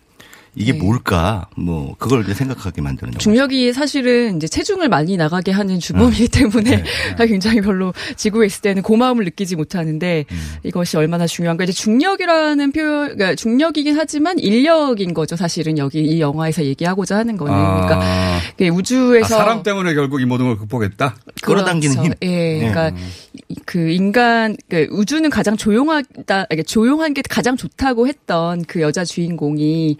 이게 0.55 0.73
네. 0.73 0.79
뭘까? 0.79 1.47
뭐 1.55 1.95
그걸 1.97 2.23
이제 2.23 2.33
생각하게 2.33 2.81
만드는 2.81 3.11
거죠. 3.13 3.23
중력이 3.23 3.71
사실은 3.73 4.37
이제 4.37 4.47
체중을 4.47 4.89
많이 4.89 5.15
나가게 5.17 5.51
하는 5.51 5.79
주범이기 5.79 6.27
때문에 6.29 6.83
굉장히 7.27 7.61
별로 7.61 7.93
지구에 8.15 8.47
있을 8.47 8.61
때는 8.61 8.81
고마움을 8.81 9.25
느끼지 9.25 9.55
못하는데 9.55 10.25
이것이 10.63 10.97
얼마나 10.97 11.27
중요한가. 11.27 11.63
이제 11.63 11.73
중력이라는 11.73 12.71
표현, 12.71 13.15
그러니까 13.15 13.35
중력이긴 13.35 13.95
하지만 13.97 14.39
인력인 14.39 15.13
거죠. 15.13 15.35
사실은 15.35 15.77
여기 15.77 16.01
이 16.01 16.19
영화에서 16.19 16.63
얘기하고자 16.63 17.17
하는 17.17 17.37
거는. 17.37 17.53
그러니까 17.53 17.99
아, 18.01 18.39
그게 18.51 18.69
아, 18.69 18.73
우주에서 18.73 19.37
사람 19.37 19.63
때문에 19.63 19.93
결국 19.93 20.21
이 20.21 20.25
모든 20.25 20.47
걸 20.47 20.57
극복했다. 20.57 21.15
끌어당기는 21.41 21.95
그렇죠. 21.95 22.15
힘. 22.21 22.29
예, 22.29 22.57
그러니까 22.59 22.89
음. 22.89 23.09
이- 23.47 23.55
그 23.65 23.89
인간 23.89 24.57
그 24.69 24.87
우주는 24.91 25.29
가장 25.29 25.55
조용하다, 25.55 26.47
이게 26.51 26.63
조용한 26.63 27.13
게 27.13 27.21
가장 27.27 27.55
좋다고 27.55 28.07
했던 28.07 28.63
그 28.65 28.81
여자 28.81 29.05
주인공이 29.05 29.97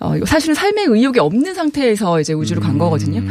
어 0.00 0.14
사실은 0.26 0.54
삶의 0.54 0.86
의욕이 0.88 1.18
없는 1.18 1.54
상태에서 1.54 2.20
이제 2.20 2.32
우주로 2.32 2.60
간 2.60 2.78
거거든요. 2.78 3.22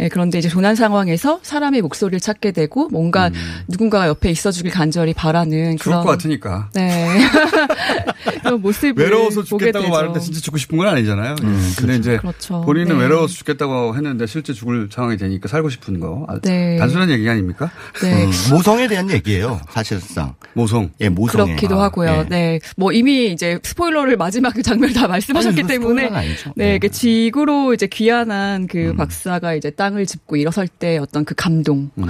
예, 0.00 0.08
그런데 0.08 0.38
이제 0.38 0.48
조난 0.48 0.74
상황에서 0.74 1.40
사람의 1.42 1.82
목소리를 1.82 2.20
찾게 2.20 2.52
되고 2.52 2.88
뭔가 2.88 3.30
누군가가 3.68 4.08
옆에 4.08 4.30
있어주길 4.30 4.70
간절히 4.70 5.12
바라는 5.14 5.76
죽을 5.76 5.92
그런 5.92 6.04
것 6.04 6.10
같으니까. 6.10 6.68
네. 6.74 7.18
그런 8.52 8.60
모습을 8.60 9.02
외로워서 9.02 9.42
보게 9.42 9.66
죽겠다고 9.66 9.84
되죠. 9.84 9.92
말했는데 9.92 10.20
진짜 10.20 10.40
죽고 10.40 10.58
싶은 10.58 10.76
건 10.78 10.88
아니잖아요. 10.88 11.36
음, 11.42 11.72
근데 11.78 11.96
이제 11.96 12.16
그렇죠. 12.18 12.60
본인은 12.62 12.96
네. 12.96 13.02
외로워서 13.02 13.34
죽겠다고 13.34 13.96
했는데 13.96 14.26
실제 14.26 14.52
죽을 14.52 14.88
상황이 14.92 15.16
되니까 15.16 15.48
살고 15.48 15.70
싶은 15.70 16.00
거. 16.00 16.26
아, 16.28 16.38
네. 16.40 16.76
단순한 16.76 17.10
얘기 17.10 17.28
아닙니까? 17.28 17.70
네. 18.02 18.24
음, 18.24 18.30
모성에 18.50 18.88
대한 18.88 19.10
얘기예요. 19.10 19.60
사실상. 19.70 20.34
모성. 20.52 20.90
예, 21.00 21.08
모성에. 21.08 21.54
그렇기도 21.54 21.80
아, 21.80 21.84
하고요. 21.84 22.10
예. 22.10 22.28
네. 22.28 22.60
뭐 22.76 22.92
이미 22.92 23.32
이제 23.32 23.58
스포일러를 23.62 24.16
마지막 24.16 24.52
그 24.54 24.62
장면 24.62 24.92
다 24.92 25.08
말씀하셨기 25.08 25.60
아니, 25.60 25.60
이거 25.60 25.68
때문에. 25.68 26.10
네, 26.56 26.78
그 26.78 26.90
지구로 26.90 27.72
이제 27.72 27.86
귀환한 27.86 28.66
그 28.66 28.90
음. 28.90 28.96
박사가 28.96 29.54
이제 29.54 29.70
땅을 29.70 30.04
짚고 30.04 30.36
일어설 30.36 30.68
때 30.68 30.98
어떤 30.98 31.24
그 31.24 31.34
감동 31.34 31.90
음. 31.96 32.06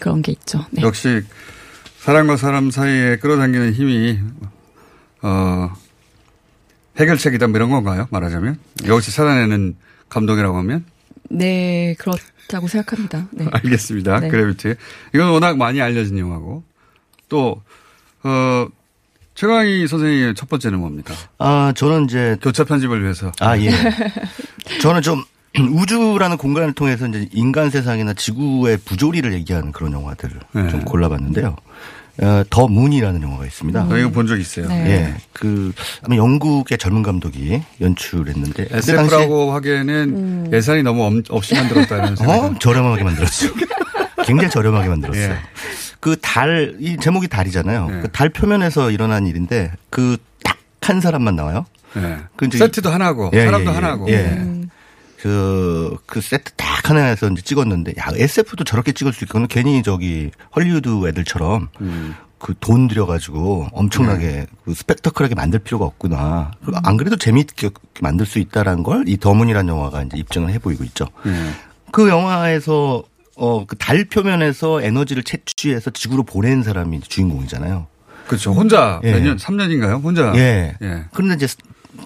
그런 0.00 0.22
게 0.22 0.32
있죠. 0.32 0.64
네. 0.72 0.82
역시 0.82 1.22
사람과 1.98 2.36
사람 2.36 2.70
사이에 2.70 3.16
끌어당기는 3.16 3.72
힘이 3.72 4.18
어 5.22 5.72
해결책이다 6.98 7.48
뭐 7.48 7.56
이런 7.56 7.70
건가요? 7.70 8.06
말하자면 8.10 8.58
여기서 8.86 9.12
찾아내는 9.12 9.76
감동이라고 10.08 10.56
하면 10.58 10.84
네, 11.28 11.94
그렇다고 11.98 12.68
생각합니다. 12.68 13.28
네. 13.32 13.46
알겠습니다. 13.52 14.20
네. 14.20 14.28
그래비티 14.28 14.74
이건 15.14 15.30
워낙 15.30 15.56
많이 15.56 15.80
알려진 15.80 16.18
영화고 16.18 16.62
또 17.28 17.62
어. 18.22 18.68
최강희 19.36 19.86
선생님의 19.86 20.34
첫 20.34 20.48
번째는 20.48 20.78
뭡니까? 20.78 21.12
아, 21.36 21.70
저는 21.76 22.04
이제 22.06 22.38
교차 22.40 22.64
편집을 22.64 23.02
위해서. 23.02 23.30
아, 23.38 23.54
예. 23.58 23.70
저는 24.80 25.02
좀 25.02 25.22
우주라는 25.72 26.38
공간을 26.38 26.72
통해서 26.72 27.06
이제 27.06 27.28
인간 27.32 27.68
세상이나 27.68 28.14
지구의 28.14 28.78
부조리를 28.78 29.30
얘기하는 29.34 29.72
그런 29.72 29.92
영화들을 29.92 30.40
네. 30.52 30.68
좀 30.70 30.84
골라봤는데요. 30.86 31.54
어, 32.22 32.42
더 32.48 32.66
문이라는 32.68 33.22
영화가 33.22 33.44
있습니다. 33.44 33.86
어, 33.90 33.96
이거 33.98 34.10
본 34.10 34.26
적 34.26 34.38
있어요. 34.40 34.68
네. 34.68 34.86
예. 34.90 35.14
그, 35.32 35.72
아마 36.02 36.16
영국의 36.16 36.78
젊은 36.78 37.02
감독이 37.02 37.60
연출했는데. 37.80 38.68
SF라고 38.70 39.52
하기에는 39.52 40.50
예산이 40.52 40.82
너무 40.82 41.04
엄- 41.04 41.22
없이 41.28 41.54
만들었다는 41.54 42.16
생각이 42.16 42.40
어? 42.40 42.54
저렴하게 42.60 43.04
만들었죠. 43.04 43.52
굉장히 44.24 44.50
저렴하게 44.50 44.88
만들었어요. 44.88 45.30
예. 45.30 45.36
그 46.00 46.16
달, 46.20 46.76
이 46.80 46.96
제목이 46.96 47.28
달이잖아요. 47.28 47.88
예. 47.90 48.00
그달 48.02 48.28
표면에서 48.30 48.90
일어난 48.90 49.26
일인데 49.26 49.72
그 49.90 50.16
딱 50.42 50.56
한 50.82 51.00
사람만 51.00 51.34
나와요. 51.34 51.66
예. 51.96 52.18
그 52.36 52.48
세트도 52.56 52.90
하나고 52.90 53.30
예, 53.34 53.44
사람도 53.44 53.70
예, 53.70 53.74
예. 53.74 53.74
하나고. 53.74 54.08
예. 54.08 54.16
음. 54.38 54.70
그, 55.20 55.96
그 56.06 56.20
세트 56.20 56.52
딱 56.52 56.75
하나에서 56.88 57.28
이제 57.30 57.42
찍었는데, 57.42 57.94
야, 57.98 58.06
SF도 58.14 58.64
저렇게 58.64 58.92
찍을 58.92 59.12
수 59.12 59.24
있구나. 59.24 59.46
괜히 59.48 59.82
저기 59.82 60.30
헐리우드 60.54 61.06
애들처럼 61.08 61.68
음. 61.80 62.14
그돈 62.38 62.88
들여가지고 62.88 63.68
엄청나게 63.72 64.26
네. 64.26 64.46
그 64.64 64.74
스펙터클하게 64.74 65.34
만들 65.34 65.58
필요가 65.58 65.84
없구나. 65.86 66.52
음. 66.68 66.74
안 66.84 66.96
그래도 66.96 67.16
재미있게 67.16 67.70
만들 68.00 68.26
수 68.26 68.38
있다라는 68.38 68.82
걸 68.82 69.04
이 69.06 69.16
더문이라는 69.16 69.68
영화가 69.68 70.02
이제 70.04 70.16
입증을 70.18 70.50
해 70.50 70.58
보이고 70.58 70.84
있죠. 70.84 71.06
예. 71.26 71.32
그 71.92 72.08
영화에서 72.08 73.02
어, 73.36 73.64
그 73.66 73.76
달 73.76 74.04
표면에서 74.04 74.82
에너지를 74.82 75.22
채취해서 75.22 75.90
지구로 75.90 76.22
보낸 76.24 76.62
사람이 76.62 77.00
주인공이잖아요. 77.00 77.86
그렇죠. 78.26 78.52
혼자 78.52 79.00
예. 79.04 79.12
몇 79.12 79.22
년, 79.22 79.36
3년인가요? 79.36 80.02
혼자. 80.02 80.32
예. 80.36 80.74
예. 80.82 81.04
그런데 81.14 81.36
이제 81.44 81.46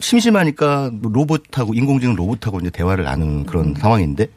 심심하니까 0.01 0.90
뭐 0.93 1.11
로봇하고 1.12 1.75
인공지능 1.75 2.14
로봇하고 2.14 2.61
이제 2.61 2.71
대화를 2.71 3.05
나누는 3.05 3.47
그런 3.47 3.75
상황인데 3.79 4.29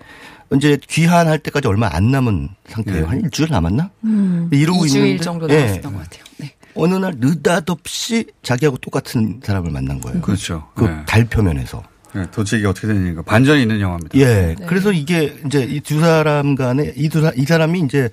이제 0.55 0.77
귀환할 0.87 1.39
때까지 1.39 1.67
얼마 1.67 1.89
안 1.91 2.11
남은 2.11 2.49
상태예요. 2.67 3.01
예. 3.03 3.07
한 3.07 3.21
일주일 3.21 3.49
남았나? 3.49 3.89
음, 4.03 4.49
이러고 4.51 4.85
2주일 4.85 4.95
있는데 4.97 5.23
정도 5.23 5.49
예. 5.49 5.57
남았었던 5.65 5.93
것 5.93 5.99
같아요. 6.03 6.23
네. 6.37 6.51
어느 6.75 6.95
날 6.95 7.13
느닷없이 7.17 8.25
자기하고 8.41 8.77
똑같은 8.77 9.39
사람을 9.43 9.71
만난 9.71 9.99
거예요. 10.01 10.21
그렇죠. 10.21 10.67
그 10.75 10.85
예. 10.85 11.05
달 11.05 11.25
표면에서. 11.25 11.83
예, 12.15 12.25
도대체 12.31 12.57
이게 12.57 12.67
어떻게 12.67 12.87
되는가. 12.87 13.23
반전이 13.23 13.61
있는 13.63 13.79
영화입니다. 13.79 14.17
예. 14.19 14.25
네. 14.25 14.65
그래서 14.67 14.91
이게 14.91 15.35
이제 15.45 15.63
이 15.63 15.79
두 15.81 15.99
사람 15.99 16.55
간에 16.55 16.93
이두이 16.95 17.45
사람이 17.45 17.79
이제 17.81 18.09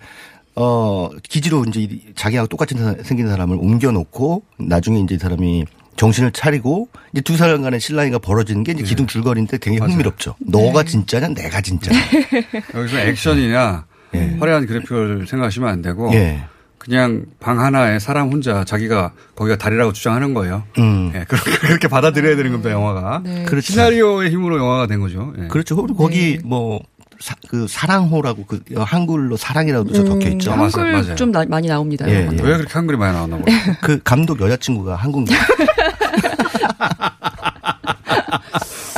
어 0.56 1.08
기지로 1.28 1.64
이제 1.68 1.80
이- 1.82 2.02
자기하고 2.16 2.48
똑같이 2.48 2.74
사- 2.76 2.96
생긴 3.02 3.28
사람을 3.28 3.56
옮겨 3.60 3.90
놓고 3.92 4.42
나중에 4.58 5.00
이제 5.00 5.14
이 5.14 5.18
사람이 5.18 5.64
정신을 6.00 6.32
차리고 6.32 6.88
이제 7.12 7.20
두 7.20 7.36
사람 7.36 7.60
간의 7.60 7.78
신랑이가 7.78 8.20
벌어지는 8.20 8.64
게 8.64 8.72
이제 8.72 8.82
기둥 8.82 9.06
줄거리인데 9.06 9.58
되게 9.58 9.76
예. 9.76 9.80
맞아요. 9.80 9.92
흥미롭죠. 9.92 10.34
너가 10.40 10.82
진짜냐 10.82 11.28
내가 11.28 11.60
진짜냐. 11.60 11.98
여기서 12.74 12.98
액션이냐 13.00 13.84
예. 14.14 14.36
화려한 14.40 14.66
그래픽을 14.66 15.26
생각하시면 15.28 15.68
안 15.68 15.82
되고 15.82 16.10
예. 16.14 16.42
그냥 16.78 17.26
방 17.38 17.60
하나에 17.60 17.98
사람 17.98 18.30
혼자 18.30 18.64
자기가 18.64 19.12
거기가 19.36 19.58
달이라고 19.58 19.92
주장하는 19.92 20.32
거예요. 20.32 20.62
음. 20.78 21.12
예, 21.14 21.24
그렇게, 21.28 21.50
그렇게 21.68 21.86
받아들여야 21.88 22.34
되는 22.34 22.50
겁니다, 22.52 22.70
영화가. 22.70 23.20
네. 23.22 23.44
그렇죠. 23.44 23.70
시나리오의 23.74 24.30
힘으로 24.30 24.56
영화가 24.56 24.86
된 24.86 25.00
거죠. 25.00 25.34
예. 25.38 25.48
그렇죠. 25.48 25.76
그리고 25.76 25.98
거기 25.98 26.38
뭐그 26.42 27.66
사랑호라고 27.68 28.46
그 28.46 28.62
한글로 28.74 29.36
사랑이라고 29.36 29.92
도 29.92 30.04
적혀 30.06 30.30
있죠. 30.30 30.52
아, 30.52 30.56
맞아요, 30.56 30.70
한글 30.76 30.92
맞아요. 30.92 31.14
좀 31.16 31.30
나- 31.30 31.44
많이 31.46 31.68
나옵니다. 31.68 32.08
예. 32.08 32.14
예. 32.22 32.28
왜 32.30 32.56
그렇게 32.56 32.72
한글이 32.72 32.96
많이 32.96 33.12
나왔나 33.12 33.36
모르겠어요. 33.36 33.74
그 33.82 34.00
감독 34.02 34.40
여자친구가 34.40 34.96
한국 34.96 35.26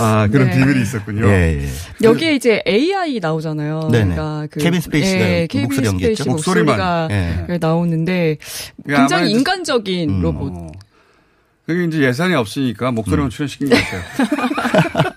아, 0.02 0.26
그런 0.26 0.50
네. 0.50 0.58
비밀이 0.58 0.82
있었군요. 0.82 1.26
예, 1.28 1.62
예. 1.62 1.68
여기에 2.02 2.34
이제 2.34 2.62
AI 2.66 3.20
나오잖아요. 3.20 3.88
네네. 3.90 4.14
그러니까 4.14 4.46
그 4.50 4.60
케빈 4.60 4.80
스페이시가 4.80 5.20
예, 5.20 5.48
그 5.50 5.58
목소리 5.58 5.86
연기했죠? 5.86 6.24
스페이시 6.24 6.28
목소리만. 6.30 7.10
예. 7.10 7.58
나오는데 7.60 8.38
이게 8.84 8.96
굉장히 8.96 9.30
인간적인 9.30 10.10
음. 10.10 10.22
로봇. 10.22 10.52
어. 10.54 10.72
그게 11.66 11.84
이제 11.84 12.02
예산이 12.02 12.34
없으니까 12.34 12.90
목소리만 12.90 13.26
음. 13.26 13.30
출연시킨 13.30 13.68
것 13.70 13.76
같아요. 13.78 14.02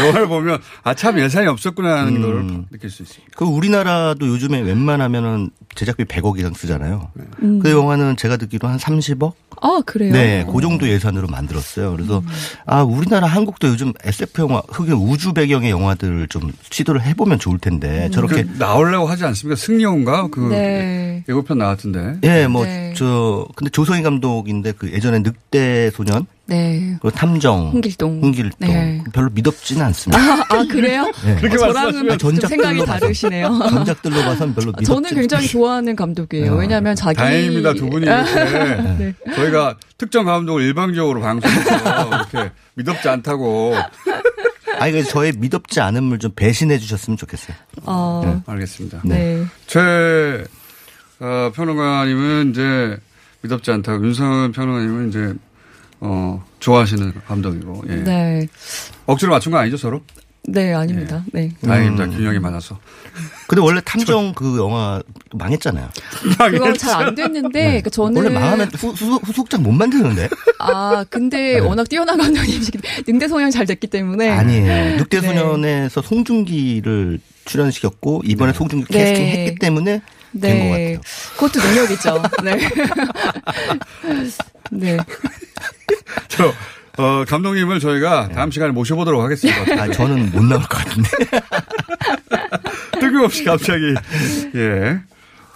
영화를 0.00 0.28
보면, 0.28 0.60
아, 0.82 0.94
참 0.94 1.18
예산이 1.18 1.46
없었구나 1.46 2.00
하는 2.00 2.16
음. 2.16 2.22
걸 2.22 2.64
느낄 2.70 2.90
수 2.90 3.02
있습니다. 3.02 3.32
그 3.36 3.44
우리나라도 3.44 4.26
요즘에 4.26 4.60
웬만하면은 4.60 5.50
제작비 5.74 6.04
100억 6.04 6.38
이상 6.38 6.54
쓰잖아요. 6.54 7.10
음. 7.42 7.60
그 7.60 7.70
영화는 7.70 8.16
제가 8.16 8.36
듣기로 8.36 8.68
한 8.68 8.78
30억? 8.78 9.34
아 9.60 9.80
그래요? 9.86 10.12
네, 10.12 10.46
그 10.52 10.60
정도 10.60 10.88
예산으로 10.88 11.28
만들었어요. 11.28 11.92
그래서 11.92 12.22
아 12.66 12.82
우리나라 12.82 13.26
한국도 13.26 13.68
요즘 13.68 13.92
SF 14.04 14.42
영화, 14.42 14.62
흑인 14.68 14.92
우주 14.94 15.32
배경의 15.32 15.70
영화들을 15.70 16.28
좀 16.28 16.52
시도를 16.70 17.02
해보면 17.02 17.38
좋을 17.38 17.58
텐데 17.58 18.10
저렇게 18.10 18.44
그 18.44 18.56
나오려고 18.58 19.06
하지 19.06 19.24
않습니까? 19.24 19.56
승리호인가? 19.56 20.28
그 20.28 20.40
네. 20.50 21.24
예고편 21.28 21.58
나왔던데. 21.58 22.18
예, 22.24 22.46
뭐 22.46 22.64
네. 22.64 22.92
저 22.96 23.46
근데 23.54 23.70
조성희 23.70 24.02
감독인데 24.02 24.72
그 24.72 24.92
예전에 24.92 25.20
늑대 25.20 25.90
소년 25.90 26.26
네. 26.46 26.96
그리고 27.00 27.10
탐정 27.10 27.70
홍길동. 27.72 28.20
홍길동 28.22 28.68
네. 28.68 29.02
별로 29.12 29.28
믿op지는 29.30 29.82
않습니다. 29.86 30.22
아, 30.22 30.44
아 30.50 30.66
그래요? 30.70 31.10
네. 31.24 31.36
그렇게 31.36 31.56
어, 31.56 31.58
저랑은 31.58 32.06
말씀하시면 32.06 32.18
좀 32.18 32.30
생각이 32.48 32.78
전작들로 32.78 32.84
봐서. 32.86 32.98
다르시네요. 33.00 33.58
전작들로 33.70 34.14
봐선 34.22 34.54
별로 34.54 34.66
믿op지 34.66 34.84
저는 34.86 35.10
굉장히 35.14 35.48
좋아하는 35.48 35.96
감독이에요. 35.96 36.52
어, 36.52 36.56
왜냐하면 36.56 36.94
자기 36.94 37.16
다행입니다. 37.16 37.74
두 37.74 37.90
분이 37.90 38.06
이렇게. 38.06 38.34
네. 38.98 39.14
저희가 39.34 39.76
특정 39.98 40.24
감독을 40.24 40.62
일방적으로 40.62 41.20
방송에서 41.20 42.08
이렇게 42.08 42.52
믿op지 42.74 43.08
않다고. 43.08 43.74
아니 44.78 44.92
그래서 44.92 45.08
저의 45.10 45.32
믿op지 45.36 45.80
않음을 45.80 46.18
좀 46.18 46.30
배신해 46.36 46.78
주셨으면 46.78 47.16
좋겠어요. 47.16 47.56
어, 47.84 48.42
알겠습니다. 48.46 49.00
네. 49.04 49.44
최 49.66 50.44
어, 51.18 51.50
평론가님은 51.54 52.50
이제 52.50 52.98
믿op지 53.40 53.70
않다고 53.70 54.04
윤성은 54.04 54.52
평론가님은 54.52 55.08
이제 55.08 55.34
어, 56.00 56.44
좋아하시는 56.60 57.12
감독이고. 57.26 57.84
예. 57.88 57.94
네. 57.96 58.48
억지로 59.06 59.32
맞춘 59.32 59.52
거 59.52 59.58
아니죠 59.58 59.76
서로? 59.76 60.02
네, 60.48 60.72
아닙니다. 60.72 61.24
네. 61.32 61.50
다행입니다. 61.64 62.04
음. 62.04 62.10
균형이 62.12 62.38
맞아서. 62.38 62.78
근데 63.48 63.62
원래 63.62 63.80
탐정 63.84 64.32
그 64.34 64.58
영화 64.58 65.02
망했잖아요. 65.32 65.88
그건 66.38 66.76
잘안 66.76 67.14
됐는데 67.14 67.82
그 67.82 67.90
저는 67.90 68.16
원래 68.16 68.32
망하면 68.32 68.70
후, 68.74 68.90
후, 68.90 69.16
후속작 69.16 69.62
못 69.62 69.72
만드는데? 69.72 70.28
아 70.58 71.04
근데 71.10 71.58
워낙 71.58 71.88
뛰어난 71.88 72.18
감독님이시기 72.18 72.78
때문에 72.78 73.02
능대 73.06 73.28
성향 73.28 73.50
잘 73.50 73.66
됐기 73.66 73.88
때문에 73.88 74.30
아니에요. 74.30 74.96
늑대 74.98 75.20
네. 75.20 75.26
소년에서 75.26 76.02
송중기를 76.02 77.20
출연시켰고 77.44 78.22
이번에 78.24 78.52
송중기 78.52 78.92
네. 78.92 78.98
캐스팅 78.98 79.26
했기 79.26 79.58
때문에 79.58 80.02
된것 80.40 80.42
네. 80.42 80.70
같아요. 80.70 81.00
그것도 81.36 81.66
능력이죠. 81.66 82.22
네. 82.44 82.58
네. 84.70 84.96
저 86.28 86.52
어, 86.98 87.24
감독님을 87.26 87.78
저희가 87.78 88.28
다음 88.28 88.50
시간에 88.50 88.72
모셔보도록 88.72 89.22
하겠습니다. 89.22 89.82
아, 89.82 89.90
저는 89.90 90.32
못 90.32 90.42
나올 90.44 90.62
것 90.62 90.68
같은데. 90.68 91.08
뜬금없이 93.00 93.44
갑자기 93.44 93.94
예 94.54 95.00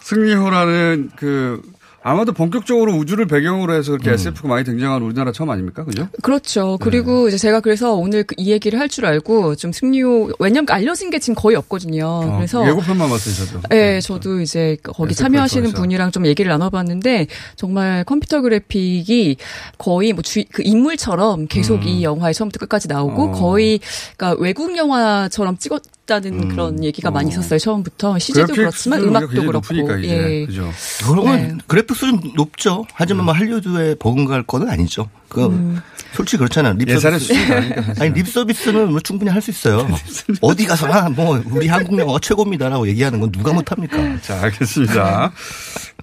승리호라는 0.00 1.10
그 1.16 1.62
아마도 2.02 2.32
본격적으로 2.32 2.94
우주를 2.94 3.26
배경으로 3.26 3.74
해서 3.74 3.92
음. 3.92 3.98
그렇게 3.98 4.12
SF가 4.14 4.48
많이 4.48 4.64
등장한 4.64 5.02
우리나라 5.02 5.32
처음 5.32 5.50
아닙니까? 5.50 5.84
그죠? 5.84 6.08
그렇죠. 6.22 6.78
그리고 6.80 7.28
이제 7.28 7.36
제가 7.36 7.60
그래서 7.60 7.94
오늘 7.94 8.24
그이 8.24 8.50
얘기를 8.50 8.78
할 8.78 8.90
줄 8.90 9.06
알고 9.06 9.54
좀 9.54 9.70
승리호 9.70 10.32
왜냐면 10.40 10.66
알려진 10.70 11.10
게 11.10 11.20
지금 11.20 11.36
거의 11.36 11.56
없거든요. 11.56 12.04
어, 12.06 12.36
그래서 12.38 12.66
예고편만 12.66 13.08
봤어요, 13.08 13.46
저도. 13.46 13.60
네, 13.68 14.00
저도 14.00 14.40
이제 14.40 14.76
거기 14.82 15.14
참여하시는. 15.14 15.70
분이랑 15.72 16.10
좀 16.10 16.26
얘기를 16.26 16.50
나눠봤는데 16.50 17.28
정말 17.54 18.02
컴퓨터 18.04 18.40
그래픽이 18.40 19.36
거의 19.78 20.12
뭐 20.12 20.22
주, 20.22 20.42
그 20.50 20.62
인물처럼 20.64 21.46
계속 21.46 21.86
이 21.86 22.02
영화에 22.02 22.32
처음부터 22.32 22.58
끝까지 22.66 22.88
나오고 22.88 23.24
음. 23.26 23.28
어. 23.28 23.32
거의 23.32 23.78
그러니까 24.16 24.42
외국 24.42 24.76
영화처럼 24.76 25.56
찍었 25.58 25.82
다는 26.10 26.48
그런 26.48 26.82
얘기가 26.82 27.10
많이 27.12 27.30
있었어요 27.30 27.58
처음부터 27.60 28.18
CG도 28.18 28.46
그래픽 28.46 28.56
그렇지만 28.56 29.00
음악도 29.02 29.46
그렇고. 29.46 30.04
예. 30.04 30.44
그죠. 30.44 30.68
그러면 31.06 31.36
네. 31.36 31.56
그래픽 31.68 31.96
수준 31.96 32.20
높죠. 32.34 32.84
하지만 32.94 33.24
뭐 33.26 33.32
할리우드에 33.34 33.94
버금갈 33.94 34.42
거는 34.42 34.68
아니죠. 34.68 35.08
그 35.28 35.80
솔직히 36.12 36.38
그렇잖아요. 36.38 36.74
립 36.74 36.90
서비스. 36.98 37.32
사실은. 37.32 37.84
아니 38.00 38.10
립 38.12 38.28
서비스는 38.28 38.90
뭐 38.90 38.98
충분히 39.00 39.30
할 39.30 39.40
수 39.40 39.50
있어요. 39.52 39.86
어디 40.42 40.66
가서나 40.66 41.08
뭐 41.10 41.40
우리 41.52 41.68
한국 41.68 41.96
영화가 41.98 42.18
최고입니다라고 42.20 42.88
얘기하는 42.88 43.20
건 43.20 43.30
누가 43.30 43.52
못합니까? 43.52 43.96
자, 44.20 44.42
알겠습니다. 44.42 45.32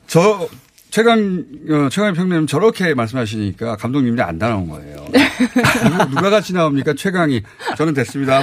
저 0.08 0.48
최강 0.90 1.44
어, 1.70 1.90
최강 1.92 2.14
평님 2.14 2.48
저렇게 2.48 2.94
말씀하시니까 2.94 3.76
감독님이 3.76 4.22
안 4.22 4.38
나온 4.38 4.70
거예요. 4.70 5.06
누가 6.10 6.30
같이 6.30 6.54
나옵니까? 6.54 6.94
최강이 6.98 7.42
저는 7.78 7.94
됐습니다. 7.94 8.42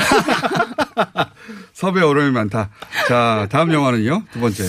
섭외 1.74 2.02
어려움이 2.02 2.30
많다. 2.30 2.70
자, 3.08 3.48
다음 3.50 3.72
영화는요. 3.72 4.22
두 4.32 4.40
번째. 4.40 4.64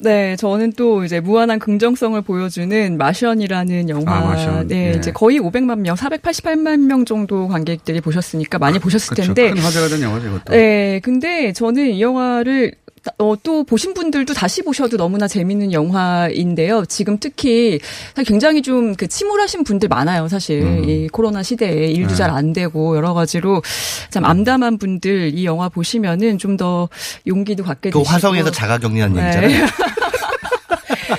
네, 0.00 0.36
저는 0.36 0.74
또 0.76 1.04
이제 1.04 1.18
무한한 1.18 1.58
긍정성을 1.58 2.20
보여주는 2.22 2.96
마션이라는 2.96 3.88
영화. 3.88 4.16
아, 4.16 4.20
마션. 4.20 4.68
네, 4.68 4.92
예. 4.92 4.96
이제 4.96 5.10
거의 5.10 5.40
500만 5.40 5.78
명, 5.78 5.96
488만 5.96 6.80
명 6.86 7.04
정도 7.04 7.48
관객들이 7.48 8.00
보셨으니까 8.00 8.58
많이 8.58 8.78
보셨을 8.78 9.14
그렇죠. 9.16 9.34
텐데. 9.34 9.50
큰 9.54 9.60
화제가 9.60 9.88
된 9.88 10.02
영화죠, 10.02 10.28
이것도. 10.28 10.52
네, 10.52 11.00
근데 11.02 11.52
저는 11.52 11.90
이 11.94 12.00
영화를 12.02 12.74
어, 13.18 13.34
또 13.42 13.64
보신 13.64 13.94
분들도 13.94 14.34
다시 14.34 14.62
보셔도 14.62 14.96
너무나 14.96 15.26
재밌는 15.28 15.72
영화인데요. 15.72 16.84
지금 16.86 17.18
특히 17.18 17.78
굉장히 18.26 18.62
좀 18.62 18.94
그 18.96 19.06
침울하신 19.06 19.64
분들 19.64 19.88
많아요, 19.88 20.28
사실. 20.28 20.62
음. 20.62 20.88
이 20.88 21.08
코로나 21.08 21.42
시대에 21.42 21.86
일도 21.88 22.08
네. 22.10 22.14
잘안 22.16 22.52
되고 22.52 22.96
여러 22.96 23.14
가지로 23.14 23.62
참 24.10 24.24
암담한 24.24 24.78
분들 24.78 25.32
이 25.34 25.44
영화 25.44 25.68
보시면은 25.68 26.36
좀 26.38 26.58
더 26.58 26.88
용기도 27.28 27.62
갖게 27.62 27.90
그 27.90 28.00
되시고. 28.00 28.12
화성에서 28.12 28.50
자가격리한 28.50 29.12
네. 29.14 29.22
얘기잖아요. 29.22 29.66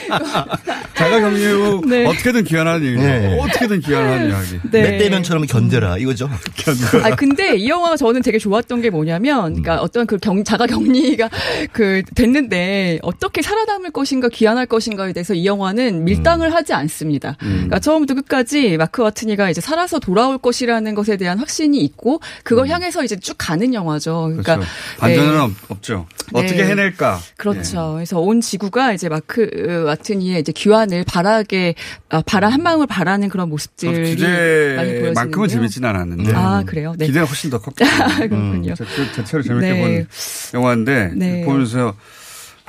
자가격리 1.00 1.88
네. 1.88 2.06
어떻게든 2.06 2.44
귀환하는 2.44 2.86
얘기죠. 2.86 3.08
네. 3.08 3.40
어떻게든 3.40 3.80
귀환하는 3.80 4.30
이야기. 4.30 4.60
네. 4.70 4.82
맷대면처럼 4.82 5.46
견뎌라 5.46 5.98
이거죠. 5.98 6.30
아 7.04 7.16
근데 7.16 7.56
이 7.56 7.70
영화가 7.70 7.96
저는 7.96 8.22
되게 8.22 8.38
좋았던 8.38 8.82
게 8.82 8.90
뭐냐면, 8.90 9.56
음. 9.56 9.62
그러니까 9.62 9.82
어떤 9.82 10.06
그 10.06 10.18
경, 10.18 10.44
자가 10.44 10.68
격리가 10.68 11.30
그 11.72 12.04
됐는데 12.16 13.00
어떻게 13.02 13.42
살아남을 13.42 13.92
것인가 13.92 14.28
귀환할 14.28 14.66
것인가에 14.66 15.14
대해서 15.14 15.34
이 15.34 15.46
영화는 15.46 16.04
밀당을 16.04 16.54
하지 16.54 16.74
않습니다. 16.74 17.38
음. 17.44 17.50
그러니까 17.52 17.80
처음부터 17.80 18.16
끝까지 18.16 18.78
마크 18.78 19.02
와트니가 19.02 19.50
이제 19.50 19.62
살아서 19.62 20.00
돌아올 20.00 20.38
것이라는 20.38 20.96
것에 20.96 21.16
대한 21.16 21.40
확신이 21.40 21.80
있고 21.80 22.20
그걸 22.44 22.68
향해서 22.68 23.04
이제 23.04 23.16
쭉 23.16 23.36
가는 23.38 23.74
영화죠. 23.74 24.28
그러니까 24.32 24.56
음. 24.56 24.60
그렇죠. 24.60 24.72
반전은 25.00 25.32
네. 25.32 25.40
없, 25.40 25.52
없죠. 25.70 26.08
어떻게 26.34 26.58
네. 26.58 26.70
해낼까? 26.70 27.20
그렇죠. 27.38 27.94
그래서 27.96 28.20
온 28.20 28.42
지구가 28.42 28.94
이제 28.94 29.08
마크 29.10 29.84
와트니의 29.86 30.42
이제 30.42 30.52
귀환 30.52 30.89
을 30.92 31.04
바라게 31.04 31.76
아, 32.10 32.22
바라 32.26 32.50
한 32.50 32.64
마음을 32.64 32.88
바라는 32.88 33.30
그런 33.30 33.50
모습들이 33.50 33.92
많이 33.92 34.16
보여지는데요. 34.16 35.00
주제만큼은 35.14 35.48
재밌진 35.48 35.86
않았는데. 35.86 36.34
아, 36.36 36.64
그래요? 36.66 36.94
네. 36.98 37.06
기대가 37.08 37.26
훨씬 37.26 37.50
더. 37.50 37.60
그렇군요. 37.62 38.74
제- 38.74 38.86
대체로 39.16 39.44
재밌게 39.44 39.72
네. 39.72 39.82
본 39.82 40.08
영화인데 40.56 41.12
네. 41.16 41.44
보면서 41.46 41.94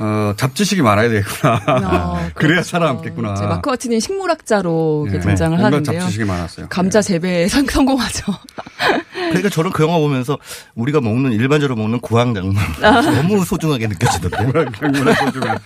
어, 0.02 0.32
잡지식이 0.36 0.80
많아야 0.80 1.08
되겠구나. 1.10 1.54
어, 1.66 2.14
그래야 2.34 2.54
그렇죠. 2.54 2.62
살아남겠구나. 2.70 3.34
이제 3.34 3.44
마크 3.44 3.68
와트니는 3.68 4.00
식물학자로 4.00 5.08
네. 5.12 5.20
등장을 5.20 5.58
온갖 5.58 5.66
하는데요. 5.66 6.00
잡지식이 6.00 6.24
많았어요. 6.24 6.66
감자 6.70 7.02
재배에 7.02 7.48
성- 7.48 7.66
성공하죠. 7.66 8.24
그러니까 9.12 9.50
저는 9.50 9.70
그 9.72 9.82
영화 9.82 9.98
보면서 9.98 10.38
우리가 10.74 11.02
먹는 11.02 11.32
일반적으로 11.32 11.76
먹는 11.76 12.00
구황작물 12.00 12.56
아. 12.82 13.00
너무 13.02 13.44
소중하게 13.44 13.88
느껴지던데요. 13.88 14.50
구황작물의 14.52 15.14
소중함. 15.16 15.58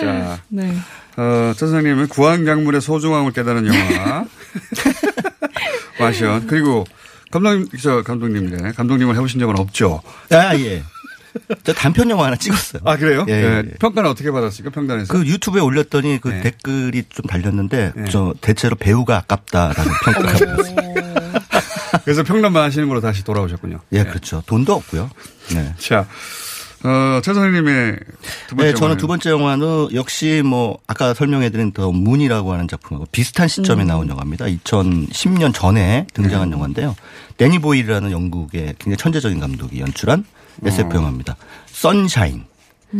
자, 0.00 0.40
네. 0.48 0.76
어, 1.16 1.52
천 1.56 1.70
선생님은 1.70 2.08
구황작물의 2.08 2.80
소중함을 2.80 3.32
깨달은 3.32 3.66
영화. 3.66 4.24
마션. 5.98 6.46
그리고 6.46 6.84
감독님, 7.30 7.68
저 7.80 8.02
감독님이래. 8.02 8.72
감독님을 8.72 9.14
해보신 9.16 9.40
적은 9.40 9.58
없죠. 9.58 10.02
아 10.30 10.54
예. 10.56 10.82
저 11.64 11.72
단편 11.72 12.08
영화 12.10 12.26
하나 12.26 12.36
찍었어요. 12.36 12.82
아, 12.84 12.96
그래요? 12.96 13.26
예, 13.28 13.32
예, 13.32 13.62
네. 13.62 13.62
예. 13.72 13.74
평가는 13.78 14.08
어떻게 14.08 14.30
받았습니까? 14.30 14.74
평단에서? 14.74 15.12
그 15.12 15.26
유튜브에 15.26 15.60
올렸더니 15.60 16.18
그 16.20 16.28
네. 16.28 16.40
댓글이 16.40 17.04
좀 17.10 17.26
달렸는데 17.26 17.92
네. 17.94 18.04
저 18.10 18.34
대체로 18.40 18.76
배우가 18.76 19.16
아깝다라는 19.18 19.92
평가가 20.04 20.32
있었어요. 20.32 20.76
그래서 22.04 22.22
평론만 22.22 22.62
하시는 22.62 22.88
걸로 22.88 23.00
다시 23.00 23.24
돌아오셨군요. 23.24 23.80
예, 23.92 24.04
그렇죠. 24.04 24.42
돈도 24.46 24.72
없고요. 24.74 25.10
네. 25.54 25.74
자, 25.78 26.06
어, 26.84 27.20
최 27.22 27.32
선생님의 27.32 27.98
두 28.48 28.56
번째 28.56 28.72
네, 28.72 28.78
저는 28.78 28.96
두 28.96 29.06
번째 29.06 29.30
영화는 29.30 29.88
역시 29.94 30.42
뭐 30.44 30.78
아까 30.86 31.14
설명해드린 31.14 31.72
더 31.72 31.90
문이라고 31.90 32.52
하는 32.52 32.68
작품하고 32.68 33.06
비슷한 33.12 33.48
시점에 33.48 33.82
음. 33.82 33.88
나온 33.88 34.08
영화입니다. 34.08 34.44
2010년 34.46 35.54
전에 35.54 36.06
등장한 36.12 36.52
영화인데요. 36.52 36.94
데니 37.38 37.58
보일이라는 37.58 38.10
영국의 38.10 38.74
굉장히 38.78 38.96
천재적인 38.96 39.40
감독이 39.40 39.80
연출한 39.80 40.24
SF 40.64 40.90
어. 40.90 40.94
영화입니다. 40.96 41.36
선샤인. 41.66 42.44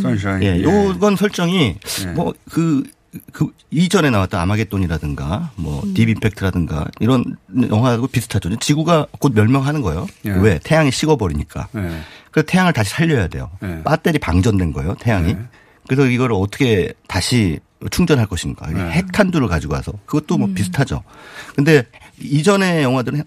선샤인. 0.00 0.42
예, 0.42 0.56
예. 0.56 0.62
요건 0.62 1.16
설정이 1.16 1.76
예. 2.02 2.06
뭐그 2.12 2.84
그 3.32 3.52
이전에 3.70 4.10
나왔던 4.10 4.40
아마겟돈이라든가 4.40 5.52
뭐 5.56 5.82
음. 5.82 5.94
딥 5.94 6.08
임팩트라든가 6.08 6.86
이런 7.00 7.24
영화하고 7.68 8.06
비슷하죠. 8.06 8.54
지구가 8.56 9.06
곧 9.18 9.32
멸망하는 9.34 9.82
거예요. 9.82 10.06
예. 10.24 10.30
왜? 10.30 10.60
태양이 10.62 10.90
식어버리니까. 10.90 11.68
네. 11.72 12.00
그래서 12.30 12.46
태양을 12.46 12.72
다시 12.72 12.90
살려야 12.90 13.28
돼요. 13.28 13.50
네. 13.60 13.82
배터리 13.84 14.18
방전된 14.18 14.72
거예요, 14.72 14.94
태양이. 15.00 15.34
네. 15.34 15.40
그래서 15.88 16.06
이걸 16.06 16.32
어떻게 16.32 16.92
다시 17.08 17.60
충전할 17.90 18.26
것인가. 18.26 18.68
네. 18.70 18.90
핵탄두를 18.90 19.48
가지고 19.48 19.74
와서. 19.74 19.92
그것도 20.06 20.38
뭐 20.38 20.48
비슷하죠. 20.54 21.02
근데 21.54 21.84
이전의 22.20 22.82
영화들은 22.82 23.22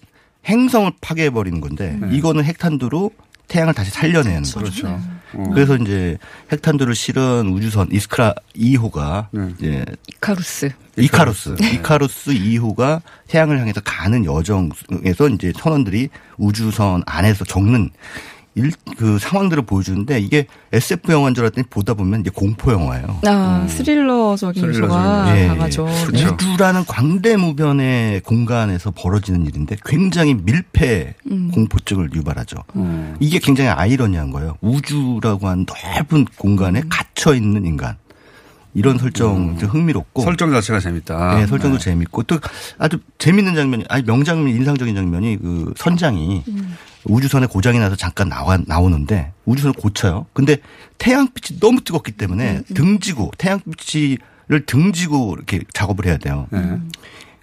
행성을 0.46 0.92
파괴해버리는 1.02 1.62
건데 1.62 2.00
이거는 2.12 2.44
핵탄두로 2.44 3.12
태양을 3.48 3.74
다시 3.74 3.92
살려내는 3.92 4.44
거죠. 4.44 4.60
그렇죠. 4.60 5.02
어. 5.34 5.50
그래서 5.54 5.76
이제 5.76 6.18
핵탄두를 6.52 6.96
실은 6.96 7.50
우주선 7.50 7.88
이스크라 7.92 8.34
2호가 8.56 9.28
네. 9.32 9.50
이제 9.58 9.86
이카루스. 10.08 10.72
이카루스. 10.98 11.56
이카루스 11.62 12.32
2호가 12.32 13.02
태양을 13.28 13.60
향해서 13.60 13.82
가는 13.82 14.26
여정에서 14.26 15.30
이제 15.30 15.54
선원들이 15.56 16.10
우주선 16.38 17.04
안에서 17.06 17.46
겪는 17.46 17.90
일, 18.60 18.72
그 18.98 19.18
상황들을 19.20 19.64
보여주는데 19.64 20.20
이게 20.20 20.46
SF 20.74 21.12
영화인 21.12 21.34
줄 21.34 21.46
알았더니 21.46 21.68
보다 21.70 21.94
보면 21.94 22.22
이제 22.22 22.30
공포 22.30 22.72
영화예요. 22.72 23.22
아, 23.26 23.66
스릴러적인 23.70 24.64
요소가 24.64 25.38
예, 25.38 25.48
강하죠. 25.48 25.88
예. 26.16 26.26
우주라는 26.26 26.86
광대무변의 26.86 28.22
공간에서 28.22 28.92
벌어지는 28.92 29.46
일인데 29.46 29.78
굉장히 29.86 30.34
밀폐 30.36 31.16
음. 31.32 31.52
공포증을 31.54 32.10
유발하죠. 32.14 32.58
음. 32.76 33.16
이게 33.20 33.40
굉장히 33.40 33.70
아이러니한 33.70 34.32
거예요. 34.32 34.58
우주라고 34.62 35.48
하는 35.48 35.66
넓은 35.66 36.26
공간에 36.38 36.82
음. 36.82 36.90
갇혀 36.90 37.34
있는 37.34 37.66
인간. 37.66 37.96
이런 38.76 39.00
설정 39.00 39.58
좀 39.58 39.70
흥미롭고 39.70 40.22
설정 40.22 40.52
자체가 40.52 40.80
재밌다. 40.80 41.40
네, 41.40 41.48
설정도 41.48 41.80
네. 41.80 41.84
재밌고 41.84 42.24
또 42.24 42.40
아주 42.78 43.00
재밌는 43.18 43.56
장면이 43.56 43.86
아니 43.90 44.04
명장면 44.04 44.48
인상적인 44.50 44.94
장면이 44.94 45.38
그 45.42 45.74
선장이 45.76 46.44
음. 46.48 46.78
우주선에 47.06 47.48
고장이 47.48 47.80
나서 47.80 47.96
잠깐 47.96 48.30
나와 48.30 48.58
나오는데 48.66 49.32
우주선을 49.46 49.74
고쳐요. 49.74 50.26
근데 50.34 50.58
태양빛이 50.98 51.60
너무 51.60 51.82
뜨겁기 51.82 52.14
때문에 52.14 52.62
등지고 52.74 53.32
태양빛을 53.38 54.66
등지고 54.66 55.36
이렇게 55.36 55.62
작업을 55.74 56.06
해야 56.06 56.18
돼요. 56.18 56.48
네. 56.52 56.78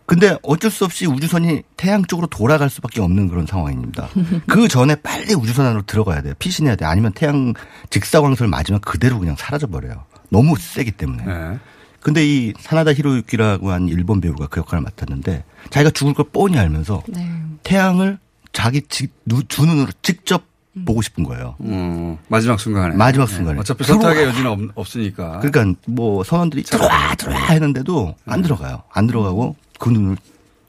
근데 0.06 0.36
어쩔 0.42 0.70
수 0.70 0.84
없이 0.84 1.06
우주선이 1.06 1.62
태양 1.76 2.04
쪽으로 2.04 2.28
돌아갈 2.28 2.70
수밖에 2.70 3.00
없는 3.00 3.28
그런 3.28 3.44
상황입니다. 3.46 4.08
그 4.46 4.68
전에 4.68 4.94
빨리 4.94 5.34
우주선 5.34 5.66
안으로 5.66 5.82
들어가야 5.82 6.22
돼요. 6.22 6.34
피신해야 6.38 6.76
돼요. 6.76 6.88
아니면 6.88 7.12
태양 7.12 7.54
직사광선을 7.90 8.48
맞으면 8.48 8.80
그대로 8.82 9.18
그냥 9.18 9.34
사라져 9.36 9.66
버려요. 9.66 10.04
너무 10.28 10.56
세기 10.58 10.92
때문에. 10.92 11.24
네. 11.24 11.58
근데 12.00 12.24
이 12.24 12.52
사나다 12.60 12.92
히로유키라고 12.92 13.72
한 13.72 13.88
일본 13.88 14.20
배우가 14.20 14.46
그 14.46 14.60
역할을 14.60 14.80
맡았는데 14.82 15.42
자기가 15.70 15.90
죽을 15.90 16.14
걸 16.14 16.26
뻔히 16.32 16.56
알면서 16.56 17.02
네. 17.08 17.28
태양을 17.64 18.20
자기 18.66 18.82
지- 18.88 19.06
누- 19.24 19.44
두 19.44 19.64
눈으로 19.64 19.88
직접 20.02 20.42
보고 20.84 21.00
싶은 21.00 21.22
거예요. 21.22 21.54
음, 21.60 22.18
마지막 22.26 22.58
순간에. 22.58 22.96
마지막 22.96 23.28
순간에. 23.28 23.60
어차피 23.60 23.84
들어와. 23.84 24.02
선택의 24.02 24.28
여지는 24.28 24.50
없, 24.50 24.60
없으니까. 24.74 25.38
그러니까 25.40 25.78
뭐 25.86 26.24
선원들이 26.24 26.64
들어와 26.64 27.14
들어와 27.14 27.38
했는데도 27.46 28.16
안 28.26 28.42
들어가요. 28.42 28.82
안 28.92 29.06
들어가고 29.06 29.54
그 29.78 29.90
눈을 29.90 30.16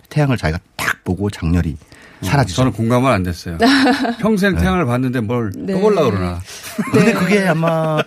태양을 0.09 0.37
자기가 0.37 0.59
딱 0.75 1.03
보고 1.03 1.29
장렬히 1.31 1.75
사라지죠. 2.21 2.55
저는 2.57 2.71
공감은 2.73 3.11
안 3.11 3.23
됐어요. 3.23 3.57
평생 4.21 4.55
태양을 4.55 4.85
봤는데 4.85 5.21
뭘또 5.21 5.59
네. 5.65 5.73
볼라 5.81 6.03
그러나. 6.03 6.39
근데 6.93 7.13
그게 7.13 7.47
아마 7.47 7.97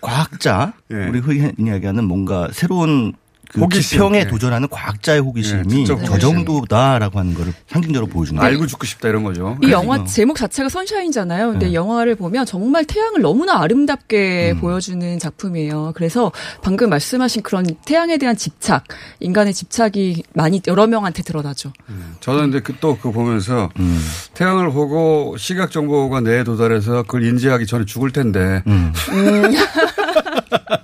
과학자 0.00 0.72
우리 0.90 1.18
흔히 1.18 1.52
이야기하는 1.58 2.04
뭔가 2.04 2.48
새로운 2.52 3.12
그 3.50 3.60
호기심. 3.60 3.82
지평에 3.82 4.20
예. 4.20 4.26
도전하는 4.26 4.68
과학자의 4.68 5.20
호기심이 5.20 5.68
지적 5.68 5.98
저 6.04 6.12
호기심. 6.12 6.20
정도다라고 6.20 7.18
하는 7.18 7.34
거를 7.34 7.52
상징적으로 7.68 8.10
보여주는 8.10 8.38
거예요. 8.38 8.52
알고 8.52 8.66
죽고 8.66 8.86
싶다 8.86 9.08
이런 9.08 9.24
거죠. 9.24 9.56
이 9.62 9.70
영화 9.70 10.04
제목 10.04 10.36
자체가 10.36 10.68
선샤인잖아요. 10.68 11.52
근데 11.52 11.66
네. 11.66 11.74
영화를 11.74 12.14
보면 12.14 12.46
정말 12.46 12.84
태양을 12.84 13.20
너무나 13.22 13.60
아름답게 13.60 14.52
음. 14.56 14.60
보여주는 14.60 15.18
작품이에요. 15.18 15.92
그래서 15.94 16.32
방금 16.62 16.90
말씀하신 16.90 17.42
그런 17.42 17.64
태양에 17.84 18.18
대한 18.18 18.36
집착, 18.36 18.84
인간의 19.20 19.54
집착이 19.54 20.22
많이 20.34 20.60
여러 20.66 20.86
명한테 20.86 21.22
드러나죠. 21.22 21.72
저는 22.20 22.50
근데 22.50 22.60
그또 22.60 22.96
그거 22.96 23.12
보면서 23.12 23.70
음. 23.78 24.00
태양을 24.34 24.70
보고 24.72 25.36
시각 25.38 25.70
정보가 25.70 26.20
뇌에 26.20 26.44
도달해서 26.44 27.02
그걸 27.02 27.24
인지하기 27.24 27.66
전에 27.66 27.84
죽을 27.84 28.10
텐데. 28.12 28.62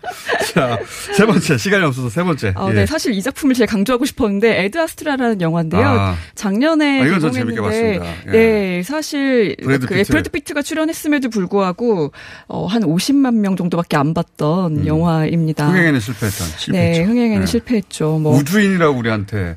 음. 0.51 0.55
자, 0.55 0.79
세 1.15 1.27
번째. 1.27 1.57
시간이 1.57 1.85
없어서 1.85 2.09
세 2.09 2.23
번째. 2.23 2.53
어, 2.57 2.69
예. 2.71 2.75
네, 2.75 2.87
사실 2.87 3.13
이 3.15 3.23
작품을 3.23 3.55
제일 3.55 3.67
강조하고 3.67 4.05
싶었는데 4.05 4.65
Ad 4.65 4.79
Astra라는 4.79 5.41
영화인데요. 5.41 5.83
아. 5.87 6.17
작년에 6.35 7.03
아, 7.03 7.07
이건 7.07 7.21
전 7.21 7.33
재밌게 7.33 7.61
봤습니다. 7.61 8.05
예. 8.27 8.31
네, 8.31 8.83
사실 8.83 9.57
브래드 9.63 9.87
그 9.87 9.95
피트. 9.95 10.11
브래드 10.11 10.31
피트가 10.31 10.63
출연했음에도 10.63 11.31
불구하고 11.31 12.13
어, 12.49 12.67
한 12.67 12.83
50만 12.83 13.35
명 13.37 13.57
정도밖에 13.57 13.97
안 13.97 14.15
봤던 14.15 14.87
영화입니다. 14.87 15.67
음. 15.67 15.71
흥행에는 15.73 16.01
실패했던. 16.01 16.49
네, 16.73 17.03
흥행에는 17.03 17.41
네. 17.41 17.47
실패했죠. 17.47 18.19
뭐 18.19 18.37
우주인이라고 18.37 18.99
우리한테 18.99 19.57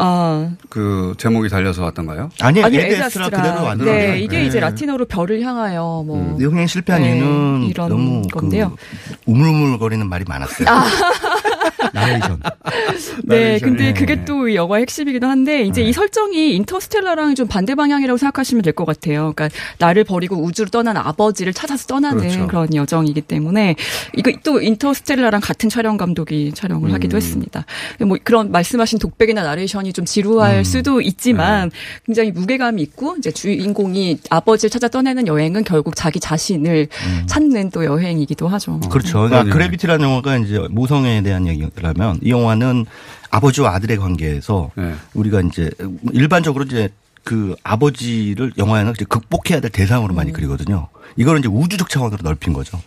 아, 0.00 0.52
그 0.68 1.14
제목이 1.18 1.48
달려서 1.48 1.82
왔던가요? 1.82 2.30
아니요, 2.40 2.64
아니요, 2.66 2.80
Ad 2.80 2.94
Ad 2.94 3.02
Astra 3.02 3.26
Astra. 3.26 3.42
그대로 3.42 3.64
완전. 3.64 3.86
네, 3.86 4.20
이게 4.20 4.38
네. 4.38 4.46
이제 4.46 4.60
라틴어로 4.60 5.06
별을 5.06 5.42
향하여 5.42 6.04
뭐이 6.06 6.44
흥행 6.44 6.66
실패한 6.68 7.02
네, 7.02 7.16
이유는 7.16 7.62
이런 7.68 7.88
너무 7.88 8.22
건데요. 8.28 8.76
그 8.76 9.14
우물우물거리는 9.26 10.08
말이 10.08 10.24
많았어요. 10.28 10.68
나레이션. 11.92 12.40
네. 13.24 13.58
근데 13.58 13.92
그게 13.92 14.24
또이 14.24 14.54
영화의 14.56 14.82
핵심이기도 14.82 15.26
한데 15.26 15.62
이제 15.62 15.82
이 15.82 15.92
설정이 15.92 16.54
Interstellar랑 16.56 17.34
좀 17.34 17.46
반대 17.48 17.74
방향이라고 17.74 18.16
생각하시면 18.16 18.62
될 18.62 18.72
것 18.78 18.84
같아요. 18.84 19.32
그러니까 19.34 19.48
나를 19.78 20.04
버리고 20.04 20.36
우주로 20.40 20.68
떠난 20.68 20.96
아버지를 20.96 21.52
찾아서 21.52 21.86
떠나는 21.86 22.18
그렇죠. 22.20 22.46
그런 22.46 22.74
여정이기 22.74 23.22
때문에 23.22 23.74
이거 24.16 24.30
또 24.44 24.60
Interstellar랑 24.62 25.40
같은 25.40 25.68
촬영 25.68 25.96
감독이 25.96 26.52
촬영을 26.54 26.92
하기도 26.92 27.16
음. 27.16 27.18
했습니다. 27.18 27.64
뭐 28.06 28.16
그런 28.22 28.52
말씀하신 28.52 28.98
독백이나 29.00 29.42
나레이션이 29.42 29.92
좀 29.92 30.04
지루할 30.04 30.64
수도 30.64 31.00
있지만 31.00 31.70
굉장히 32.06 32.30
무게감이 32.30 32.80
있고 32.82 33.16
이제 33.16 33.30
주인공이 33.32 34.18
아버지를 34.30 34.70
찾아 34.70 34.86
떠나는 34.86 35.26
여행은 35.26 35.64
결국 35.64 35.96
자기 35.96 36.20
자신을 36.20 36.86
찾는 37.26 37.70
또 37.70 37.84
여행이기도 37.84 38.46
하죠. 38.48 38.78
그렇죠. 38.80 39.22
그러니까 39.22 39.52
그래비티라는 39.52 40.04
영화가 40.04 40.36
이제 40.38 40.58
모성애에 40.70 41.22
대한 41.22 41.46
얘기 41.48 41.57
라면 41.76 42.18
이 42.22 42.30
영화는 42.30 42.86
아버지와 43.30 43.74
아들의 43.74 43.96
관계에서 43.98 44.70
네. 44.74 44.94
우리가 45.14 45.40
이제 45.42 45.70
일반적으로 46.12 46.64
이제 46.64 46.88
그 47.24 47.54
아버지를 47.62 48.52
영화에는 48.56 48.92
이제 48.92 49.04
극복해야 49.04 49.60
될 49.60 49.70
대상으로 49.70 50.14
많이 50.14 50.32
그리거든요. 50.32 50.88
이거는 51.16 51.40
이제 51.40 51.48
우주적 51.48 51.90
차원으로 51.90 52.20
넓힌 52.22 52.52
거죠. 52.52 52.80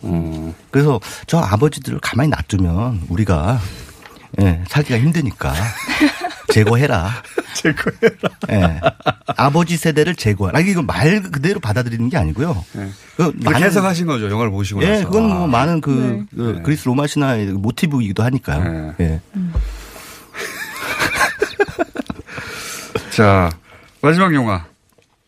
그래서 0.70 1.00
저 1.26 1.38
아버지들을 1.38 2.00
가만히 2.00 2.30
놔두면 2.30 3.02
우리가 3.08 3.60
예, 4.40 4.62
살기가 4.68 4.98
힘드니까 4.98 5.52
제거해라. 6.52 7.22
제거해라. 7.54 8.28
예. 8.50 8.80
아버지 9.36 9.76
세대를 9.76 10.14
제거하라. 10.16 10.60
이거 10.60 10.82
말 10.82 11.22
그대로 11.22 11.60
받아들이는 11.60 12.08
게 12.08 12.16
아니고요. 12.16 12.64
그 12.72 12.92
그렇게 13.16 13.38
많은- 13.38 13.62
해석하신 13.62 14.06
거죠. 14.06 14.30
영화를 14.30 14.50
보시고 14.50 14.82
예, 14.82 14.90
나서. 14.90 15.06
그건 15.06 15.28
뭐 15.28 15.44
아. 15.44 15.46
많은 15.46 15.80
그, 15.80 16.26
네. 16.30 16.44
그 16.44 16.62
그리스 16.62 16.86
로마 16.86 17.06
신화의 17.06 17.46
모티브이기도 17.52 18.22
하니까요. 18.22 18.94
예. 19.00 19.20
자, 23.10 23.50
마지막 24.00 24.34
영화. 24.34 24.64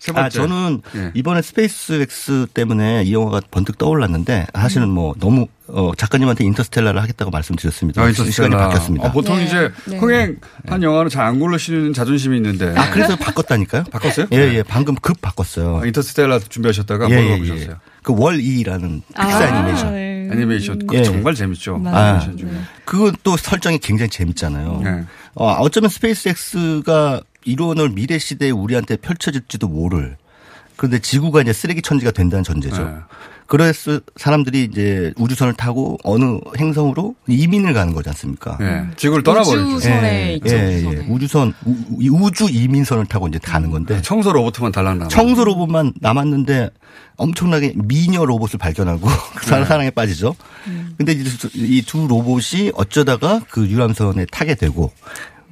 세 0.05 0.13
번째. 0.13 0.27
아, 0.27 0.29
저는 0.29 0.83
예. 0.97 1.11
이번에 1.15 1.41
SpaceX 1.41 2.47
때문에 2.53 3.05
이 3.05 3.15
영화가 3.15 3.41
번뜩 3.51 3.79
떠올랐는데 3.79 4.47
사실은 4.55 4.91
뭐 4.91 5.15
너무 5.19 5.47
어, 5.67 5.93
작가님한테 5.97 6.45
Interstellar를 6.45 7.01
하겠다고 7.01 7.31
말씀드렸습니다. 7.31 8.03
아, 8.03 8.13
시간이 8.13 8.27
Interstellar. 8.29 8.59
바뀌었습니다. 8.69 9.09
아, 9.09 9.13
보통 9.13 9.41
이제 9.41 9.71
흥행한 9.87 10.83
영화는 10.83 11.09
잘 11.09 11.25
안 11.25 11.39
고르시는 11.41 11.95
자존심이 11.95 12.37
있는데. 12.37 12.75
아, 12.77 12.91
그래서 12.91 13.17
바꿨다니까요? 13.17 13.85
바꿨어요? 13.91 14.27
예, 14.35 14.37
예. 14.57 14.63
방금 14.63 14.95
급 14.97 15.23
바꿨어요. 15.23 15.79
아, 15.83 15.87
Interstellar 15.87 16.41
준비하셨다가 16.41 17.09
예, 17.09 17.15
뭘 17.15 17.25
예, 17.25 17.31
바꾸셨어요? 17.31 17.71
예. 17.71 17.77
그 18.03 18.13
WALL-E라는 18.15 19.03
아, 19.15 19.27
픽사 19.27 19.49
애니메이션. 19.57 19.95
네. 19.95 20.29
애니메이션. 20.33 20.79
그거 20.81 20.97
예. 20.99 21.03
정말 21.03 21.35
재밌죠. 21.35 21.81
아, 21.87 22.09
애니메이션 22.19 22.37
중에. 22.37 22.51
그건 22.85 23.17
또 23.23 23.39
설정이 23.39 23.79
굉장히 23.79 24.11
재밌잖아요. 24.11 24.81
네. 24.85 25.05
어, 25.35 25.51
어쩌면 25.61 25.89
SpaceX가 25.89 27.23
이루어놓을 27.45 27.91
미래 27.91 28.19
시대에 28.19 28.51
우리한테 28.51 28.97
펼쳐질지도 28.97 29.69
모를. 29.69 30.17
그런데 30.77 30.99
지구가 30.99 31.43
이제 31.43 31.53
쓰레기 31.53 31.83
천지가 31.83 32.11
된다는 32.11 32.43
전제죠. 32.43 32.85
네. 32.85 32.95
그래서 33.47 34.01
사람들이 34.17 34.65
이제 34.65 35.13
우주선을 35.17 35.53
타고 35.53 35.99
어느 36.03 36.39
행성으로 36.59 37.15
이민을 37.29 37.75
가는 37.75 37.93
거지 37.93 38.09
않습니까? 38.09 38.57
예. 38.63 38.87
지구를 38.97 39.23
떠나버리죠. 39.23 39.77
우주선에 39.77 40.41
예, 40.47 40.51
예. 40.51 40.83
예. 40.83 41.07
우주선, 41.11 41.53
우, 41.67 41.77
이 42.01 42.09
우주 42.09 42.49
이민선을 42.51 43.05
타고 43.05 43.29
이제 43.29 43.39
가는 43.39 43.71
건데. 43.71 44.01
청소 44.01 44.33
로봇만 44.33 44.73
달랑 44.73 44.96
남. 44.96 45.09
청소 45.11 45.45
로봇만 45.45 45.93
남았는데 46.01 46.71
엄청나게 47.17 47.75
미녀 47.77 48.25
로봇을 48.25 48.59
발견하고 48.59 49.07
그 49.37 49.47
사랑, 49.47 49.67
사랑에 49.67 49.91
빠지죠. 49.91 50.35
근데 50.97 51.13
이 51.13 51.83
두 51.83 52.07
로봇이 52.09 52.73
어쩌다가 52.75 53.43
그 53.51 53.69
유람선에 53.69 54.25
타게 54.33 54.55
되고 54.55 54.91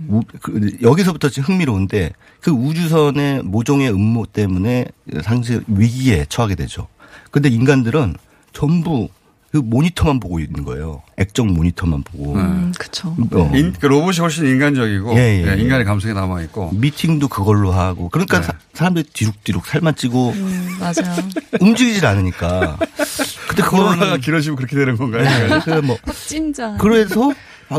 우- 0.09 0.23
그 0.41 0.77
여기서부터 0.83 1.29
지금 1.29 1.55
흥미로운데 1.55 2.13
그 2.41 2.51
우주선의 2.51 3.43
모종의 3.43 3.91
음모 3.91 4.27
때문에 4.27 4.87
상시 5.23 5.61
위기에 5.67 6.27
처하게 6.29 6.55
되죠. 6.55 6.89
근데 7.31 7.49
인간들은 7.49 8.15
전부 8.53 9.09
그 9.51 9.59
모니터만 9.59 10.19
보고 10.19 10.41
있는 10.41 10.65
거예요. 10.65 11.03
액정 11.19 11.49
모니터만 11.53 12.05
보고. 12.05 12.35
음, 12.37 12.73
그쵸. 12.79 13.15
어. 13.33 13.53
인, 13.55 13.75
그 13.79 13.85
로봇이 13.85 14.17
훨씬 14.21 14.47
인간적이고 14.47 15.13
예, 15.15 15.19
예, 15.19 15.45
예, 15.47 15.53
예. 15.59 15.61
인간의 15.63 15.85
감성이 15.85 16.15
남아 16.15 16.41
있고 16.45 16.71
미팅도 16.73 17.29
그걸로 17.29 17.71
하고 17.71 18.09
그러니까 18.09 18.41
네. 18.41 18.47
사, 18.47 18.53
사람들이 18.73 19.05
뒤룩뒤룩 19.13 19.67
살만 19.67 19.95
찌고 19.95 20.31
음, 20.31 20.69
맞아요. 20.81 21.17
움직이질 21.61 22.07
않으니까. 22.07 22.79
근데 23.49 23.63
그거는 23.63 24.21
길어지면 24.23 24.57
그렇게 24.57 24.75
되는 24.75 24.97
건가요? 24.97 25.25
네, 25.25 25.59
그뭐 25.61 25.99
확진자. 26.03 26.75
그래서 26.81 27.31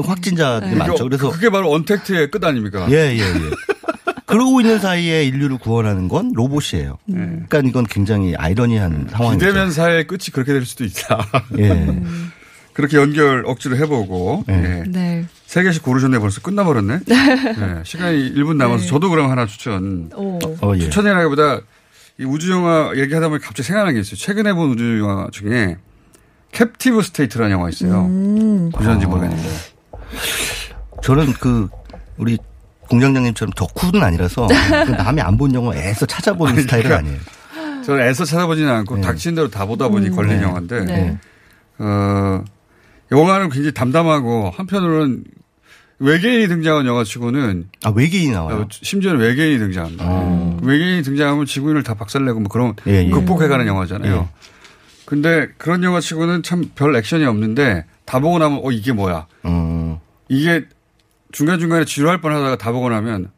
확진자들이 0.02 0.72
네. 0.72 0.78
많죠. 0.78 1.04
그래서 1.04 1.30
그게 1.30 1.50
바로 1.50 1.72
언택트의 1.72 2.32
끝 2.32 2.44
아닙니까? 2.44 2.88
예, 2.90 3.16
예, 3.16 3.20
예. 3.20 3.52
그러고 4.26 4.62
있는 4.62 4.80
사이에 4.80 5.26
인류를 5.26 5.58
구원하는 5.58 6.08
건 6.08 6.32
로봇이에요. 6.34 6.98
그러니까 7.06 7.60
이건 7.60 7.86
굉장히 7.86 8.36
아이러니한 8.36 9.08
상황이죠. 9.12 9.46
비대면 9.46 9.72
사회의 9.72 10.08
끝이 10.08 10.32
그렇게 10.34 10.54
될 10.54 10.66
수도 10.66 10.84
있다. 10.86 11.28
예. 11.60 12.02
그렇게 12.74 12.98
연결 12.98 13.44
억지로 13.46 13.78
해보고 13.78 14.46
예. 14.50 14.84
네. 14.88 15.26
세 15.46 15.62
개씩 15.62 15.84
고르셨네 15.84 16.18
벌써 16.18 16.42
끝나버렸네. 16.42 17.02
예. 17.08 17.84
시간이 17.84 18.34
1분 18.34 18.56
남아서 18.56 18.84
네. 18.84 18.88
저도 18.90 19.12
그럼 19.12 19.30
하나 19.30 19.46
추천. 19.46 20.10
오. 20.16 20.40
어, 20.62 20.74
예. 20.76 20.80
추천이라기보다 20.80 21.62
이 22.20 22.24
우주 22.24 22.52
영화 22.52 22.92
얘기하다 22.96 23.30
보니 23.30 23.42
갑자기 23.42 23.68
생각난 23.68 23.94
게 23.94 24.00
있어요. 24.00 24.16
최근에 24.16 24.54
본 24.54 24.72
우주 24.72 25.00
영화 25.00 25.28
중에 25.32 25.78
Captive 26.52 27.02
State라는 27.02 27.52
영화 27.52 27.70
있어요. 27.70 28.06
음. 28.06 28.72
보셨는지 28.72 29.06
모르겠는데. 29.06 29.44
저는 31.02 31.34
그 31.34 31.68
우리 32.18 32.38
공장장님처럼 32.90 33.52
덕후는 33.56 34.04
아니라서 34.04 34.48
그 34.48 34.92
남이 34.92 35.22
안 35.22 35.38
본 35.38 35.54
영화 35.54 35.76
애써 35.76 36.06
찾아보는 36.06 36.62
스타일은 36.62 36.90
그러니까 36.90 37.10
아니에요. 37.10 37.84
저는 37.84 38.08
애써 38.08 38.24
찾아보지는 38.26 38.70
않고 38.72 39.02
닥친 39.02 39.36
대로 39.36 39.50
다 39.50 39.66
보다 39.66 39.88
보니 39.90 40.08
음. 40.08 40.16
걸린 40.16 40.38
네. 40.38 40.44
영화인데, 40.44 40.86
네. 40.86 41.18
어, 41.80 42.44
영화는 43.12 43.50
굉장히 43.50 43.74
담담하고 43.74 44.52
한편으로는 44.56 45.24
외계인이 46.00 46.48
등장한 46.48 46.86
영화 46.86 47.04
치고는 47.04 47.70
아 47.84 47.90
외계인이 47.94 48.32
나와요. 48.32 48.62
어, 48.62 48.68
심지어는 48.70 49.20
외계인이 49.20 49.60
등장합니다. 49.60 50.06
아. 50.06 50.58
외계인이 50.62 51.04
등장하면 51.04 51.46
지구인을 51.46 51.84
다 51.84 51.94
박살내고 51.94 52.40
뭐 52.40 52.50
그런 52.50 52.74
예, 52.88 53.06
예. 53.06 53.10
극복해가는 53.10 53.68
영화잖아요. 53.68 54.16
예. 54.16 54.28
근데 55.06 55.48
그런 55.58 55.84
영화 55.84 56.00
치고는 56.00 56.44
참 56.44 56.72
별 56.76 56.96
액션이 56.96 57.26
없는데 57.26 57.86
다 58.06 58.20
보고 58.20 58.40
나면 58.40 58.62
어 58.64 58.72
이게 58.72 58.92
뭐야? 58.94 59.28
음. 59.46 59.83
이게 60.34 60.66
중간중간에 61.32 61.86
지루할 61.86 62.22
뻔 62.22 62.34
하다가 62.34 62.58
다 62.58 62.72
보고 62.72 62.90
나면 62.90 63.30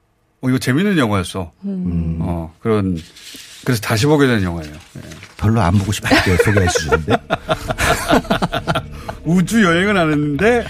어, 0.41 0.49
이거 0.49 0.57
재밌는 0.57 0.97
영화였어. 0.97 1.51
음. 1.63 2.17
어, 2.21 2.53
그런, 2.59 2.97
그래서 3.63 3.81
다시 3.81 4.05
보게 4.05 4.27
되는 4.27 4.43
영화예요. 4.43 4.73
예. 4.73 4.99
별로 5.37 5.61
안 5.61 5.77
보고 5.77 5.91
싶었대요. 5.91 6.37
소개해 6.43 6.67
주는데. 6.67 7.15
우주 9.25 9.63
여행은 9.63 9.97
안 9.97 10.11
했는데, 10.11 10.65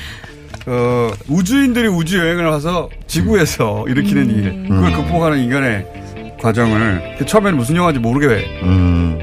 어, 0.65 1.11
우주인들이 1.27 1.87
우주 1.87 2.19
여행을 2.19 2.45
와서 2.45 2.89
지구에서 3.07 3.85
일으키는 3.87 4.29
일, 4.29 4.69
그걸 4.69 4.93
극복하는 4.93 5.39
인간의 5.39 6.35
과정을, 6.39 7.15
그 7.17 7.25
처음에는 7.25 7.57
무슨 7.57 7.75
영화인지 7.75 7.99
모르게, 7.99 8.61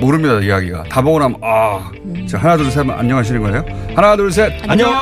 모릅니다, 0.01 0.41
이야기가. 0.41 0.85
다 0.85 1.01
보고 1.01 1.19
나면, 1.19 1.39
아, 1.43 1.91
자, 2.29 2.39
하나, 2.39 2.57
둘, 2.57 2.71
셋, 2.71 2.89
안녕하시는 2.89 3.41
거예요? 3.41 3.65
하나, 3.95 4.17
둘, 4.17 4.31
셋, 4.31 4.53
안녕! 4.69 4.93